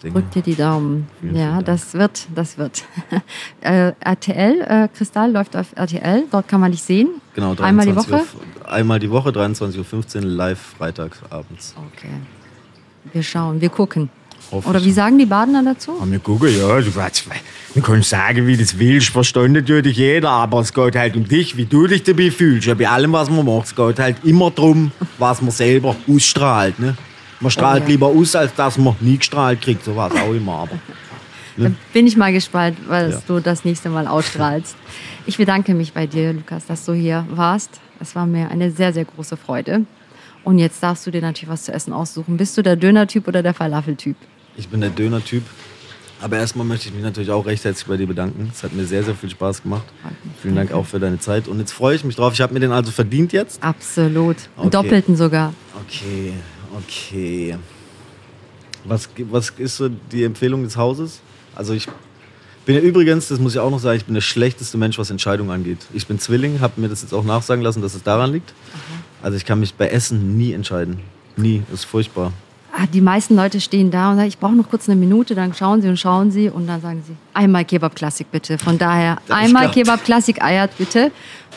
[0.02, 0.14] Dinge.
[0.14, 1.08] Drück dir die Daumen.
[1.20, 2.84] Vielen, ja, vielen das wird, das wird.
[3.60, 7.08] äh, RTL, äh, Kristall läuft auf RTL, dort kann man dich sehen.
[7.34, 8.12] Genau, einmal die Woche.
[8.12, 11.74] Uhr, einmal die Woche, 23.15 Uhr, live freitags abends.
[11.92, 12.08] Okay.
[13.12, 14.10] Wir schauen, wir gucken.
[14.50, 15.96] Oder wie sagen die Badener dazu?
[16.00, 16.80] Ja, wir gucken, ja.
[16.80, 16.90] Du,
[17.74, 21.26] man kann sagen, wie du das willst, versteht natürlich jeder, aber es geht halt um
[21.26, 22.66] dich, wie du dich dabei fühlst.
[22.66, 26.78] Ja, bei allem, was man macht, es geht halt immer darum, was man selber ausstrahlt.
[26.78, 26.96] Ne?
[27.38, 27.90] Man strahlt oh, ja.
[27.90, 30.52] lieber aus, als dass man nie gestrahlt kriegt, so war es auch immer.
[30.52, 30.78] Aber,
[31.56, 31.74] ne?
[31.92, 33.22] Bin ich mal gespannt, was ja.
[33.26, 34.76] du das nächste Mal ausstrahlst.
[35.26, 37.80] Ich bedanke mich bei dir, Lukas, dass du hier warst.
[38.00, 39.84] Es war mir eine sehr, sehr große Freude.
[40.42, 42.36] Und jetzt darfst du dir natürlich was zu essen aussuchen.
[42.36, 44.16] Bist du der Döner-Typ oder der Falafel-Typ?
[44.60, 45.42] Ich bin der Döner-Typ.
[46.20, 48.50] Aber erstmal möchte ich mich natürlich auch recht herzlich bei dir bedanken.
[48.54, 49.86] Es hat mir sehr, sehr viel Spaß gemacht.
[50.42, 51.48] Vielen Dank auch für deine Zeit.
[51.48, 52.34] Und jetzt freue ich mich drauf.
[52.34, 53.62] Ich habe mir den also verdient jetzt.
[53.62, 54.36] Absolut.
[54.58, 54.68] Okay.
[54.68, 55.54] Doppelten sogar.
[55.86, 56.34] Okay,
[56.76, 57.56] okay.
[58.84, 61.20] Was, was ist so die Empfehlung des Hauses?
[61.54, 61.88] Also ich
[62.66, 65.08] bin ja übrigens, das muss ich auch noch sagen, ich bin der schlechteste Mensch, was
[65.08, 65.78] Entscheidungen angeht.
[65.94, 68.52] Ich bin Zwilling, habe mir das jetzt auch nachsagen lassen, dass es daran liegt.
[68.74, 68.80] Aha.
[69.22, 71.00] Also ich kann mich bei Essen nie entscheiden.
[71.38, 71.62] Nie.
[71.70, 72.34] Das ist furchtbar.
[72.72, 75.52] Ah, die meisten Leute stehen da und sagen, ich brauche noch kurz eine Minute, dann
[75.54, 78.58] schauen sie und schauen sie und dann sagen sie, einmal Kebab Klassik bitte.
[78.58, 81.10] Von daher, einmal Kebab Klassik eiert bitte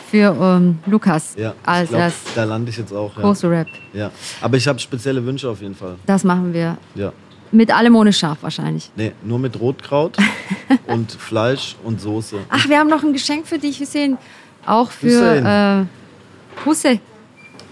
[0.10, 3.16] für ähm, Lukas ja, als glaub, Da lande ich jetzt auch.
[3.16, 3.22] Ja.
[3.22, 3.68] Große Rap.
[3.94, 4.12] Ja,
[4.42, 5.96] aber ich habe spezielle Wünsche auf jeden Fall.
[6.06, 6.78] Das machen wir.
[6.96, 7.14] Ja.
[7.52, 8.90] Mit allem ohne Schaf wahrscheinlich.
[8.96, 10.18] Nee, nur mit Rotkraut
[10.88, 12.38] und Fleisch und Soße.
[12.50, 14.18] Ach, wir haben noch ein Geschenk für dich, Hussein.
[14.66, 17.00] Auch für äh, Husse.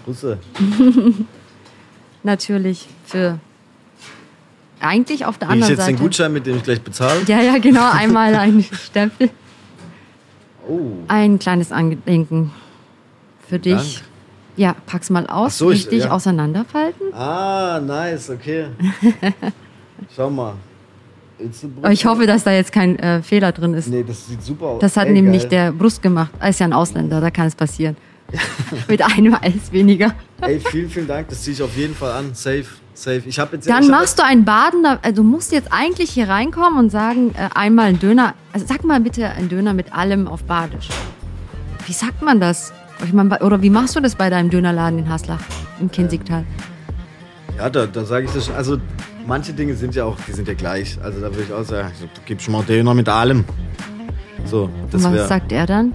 [0.06, 0.38] Husse.
[2.24, 3.38] natürlich für
[4.80, 5.72] eigentlich auf der anderen Seite.
[5.72, 7.22] Ist jetzt den Gutschein, mit dem ich gleich bezahle?
[7.26, 7.90] Ja, ja, genau.
[7.92, 9.30] Einmal ein Stempel.
[10.68, 10.92] Oh.
[11.08, 12.52] Ein kleines Angedenken
[13.48, 13.74] für dich.
[13.74, 14.06] Dank.
[14.56, 15.58] Ja, pack's mal aus.
[15.58, 16.10] So, Richtig ich, ja.
[16.10, 17.12] auseinanderfalten.
[17.14, 18.66] Ah, nice, okay.
[20.16, 20.54] Schau mal.
[21.90, 23.88] Ich hoffe, dass da jetzt kein äh, Fehler drin ist.
[23.88, 24.80] Nee, das sieht super aus.
[24.80, 25.50] Das hat Ey, nämlich geil.
[25.50, 26.30] der Brust gemacht.
[26.38, 27.96] Er ist ja ein Ausländer, da kann es passieren.
[28.88, 30.14] Mit einem Eis weniger.
[30.42, 31.28] Ey, vielen, vielen Dank.
[31.28, 32.34] Das ziehe ich auf jeden Fall an.
[32.34, 32.64] Safe,
[32.94, 33.22] safe.
[33.26, 33.68] Ich habe jetzt.
[33.68, 37.32] Dann machst du einen Baden, da- also du musst jetzt eigentlich hier reinkommen und sagen,
[37.34, 40.88] äh, einmal ein Döner, also sag mal bitte ein Döner mit allem auf Badisch.
[41.86, 42.72] Wie sagt man das?
[43.04, 45.40] Ich mein, oder wie machst du das bei deinem Dönerladen in Haslach
[45.80, 46.44] im Kinzigtal?
[47.58, 48.54] Ja, da, da sage ich das schon.
[48.54, 48.78] Also,
[49.26, 50.98] manche Dinge sind ja auch, die sind ja gleich.
[51.02, 53.44] Also, da würde ich auch sagen, du gibst mal Döner mit allem.
[54.44, 55.92] So, das und was sagt er dann?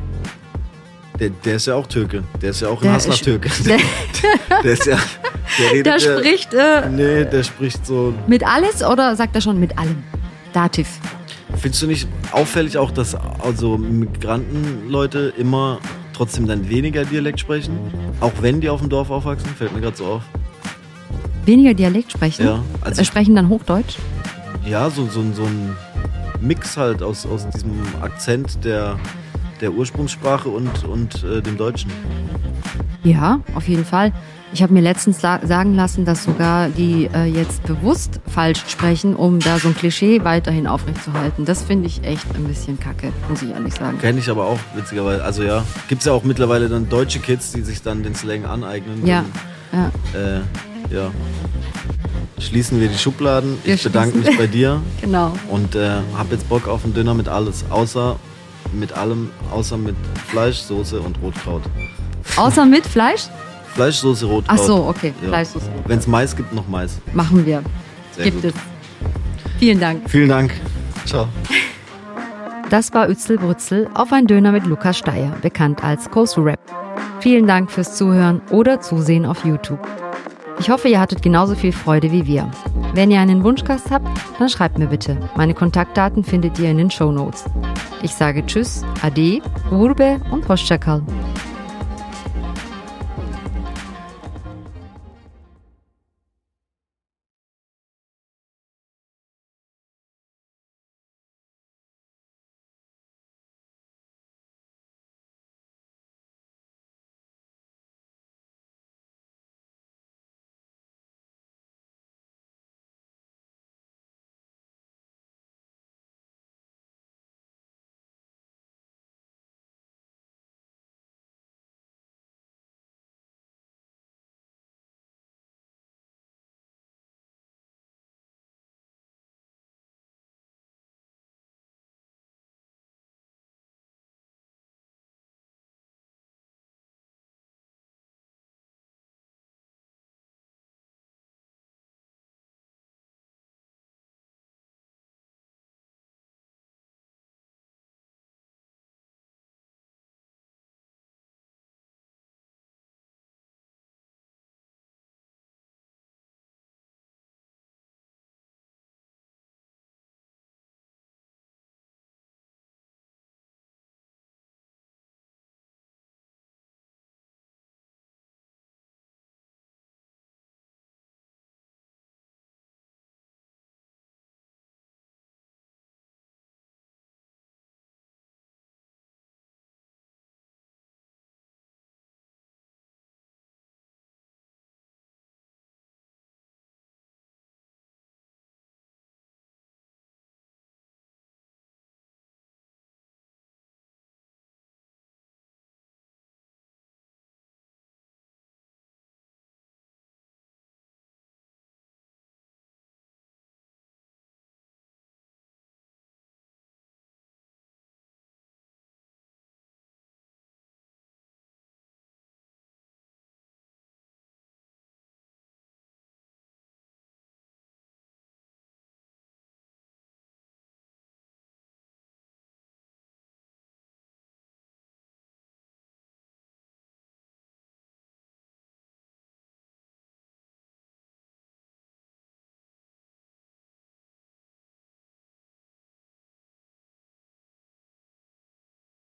[1.20, 2.24] Der, der ist ja auch Türke.
[2.42, 3.50] Der ist ja auch ein Der Hassler ist- Türke.
[3.66, 3.78] Der,
[4.64, 4.98] Der ist ja.
[5.60, 8.14] Der, redet der spricht äh, Nee, der spricht so.
[8.28, 10.04] mit alles oder sagt er schon mit allem?
[10.54, 10.88] Dativ.
[11.58, 15.80] Findest du nicht auffällig auch, dass also Migrantenleute immer
[16.14, 17.78] trotzdem dann weniger Dialekt sprechen?
[18.20, 19.50] Auch wenn die auf dem Dorf aufwachsen?
[19.58, 20.22] Fällt mir gerade so auf.
[21.46, 22.46] Weniger Dialekt sprechen?
[22.46, 23.96] Ja, also äh, sprechen dann Hochdeutsch?
[24.66, 25.76] Ja, so, so, so ein
[26.42, 29.00] Mix halt aus, aus diesem Akzent der,
[29.62, 31.92] der Ursprungssprache und, und äh, dem Deutschen.
[33.04, 34.12] Ja, auf jeden Fall.
[34.54, 39.16] Ich habe mir letztens la- sagen lassen, dass sogar die äh, jetzt bewusst falsch sprechen,
[39.16, 41.44] um da so ein Klischee weiterhin aufrechtzuerhalten.
[41.46, 43.98] Das finde ich echt ein bisschen kacke, muss ich ehrlich sagen.
[44.00, 45.24] Kenne ich aber auch, witzigerweise.
[45.24, 48.46] Also ja, gibt es ja auch mittlerweile dann deutsche Kids, die sich dann den Slang
[48.46, 49.06] aneignen.
[49.06, 49.26] Ja,
[49.74, 49.92] ja.
[50.14, 50.22] Dann,
[50.92, 51.12] äh, ja.
[52.40, 53.58] Schließen wir die Schubladen.
[53.64, 55.34] Wir ich bedanke mich bei dir Genau.
[55.50, 57.66] und äh, habe jetzt Bock auf einen Döner mit alles.
[57.70, 58.16] Außer
[58.74, 59.96] mit allem, außer mit
[60.28, 61.64] Fleisch, Soße und Rotkraut.
[62.36, 63.28] Außer mit Fleisch?
[63.74, 64.60] Fleisch, Soße, Rotkraut.
[64.60, 65.14] Ach so, okay.
[65.22, 65.30] Ja.
[65.30, 65.70] Fleischsoße.
[65.86, 67.00] Wenn es Mais gibt, noch Mais.
[67.14, 67.62] Machen wir.
[68.16, 68.54] Sehr Gibt gut.
[68.54, 68.62] es.
[69.60, 70.10] Vielen Dank.
[70.10, 70.54] Vielen Dank.
[71.06, 71.28] Ciao.
[72.70, 76.60] Das war Ützelbrützel auf ein Döner mit Lukas Steyer, bekannt als Kosu Rap.
[77.22, 79.80] Vielen Dank fürs Zuhören oder Zusehen auf YouTube.
[80.60, 82.50] Ich hoffe, ihr hattet genauso viel Freude wie wir.
[82.94, 84.08] Wenn ihr einen Wunschgast habt,
[84.40, 85.18] dann schreibt mir bitte.
[85.36, 87.46] Meine Kontaktdaten findet ihr in den Show Notes.
[88.02, 89.42] Ich sage Tschüss, Ade,
[89.72, 91.04] Urbe und Hoşça kal.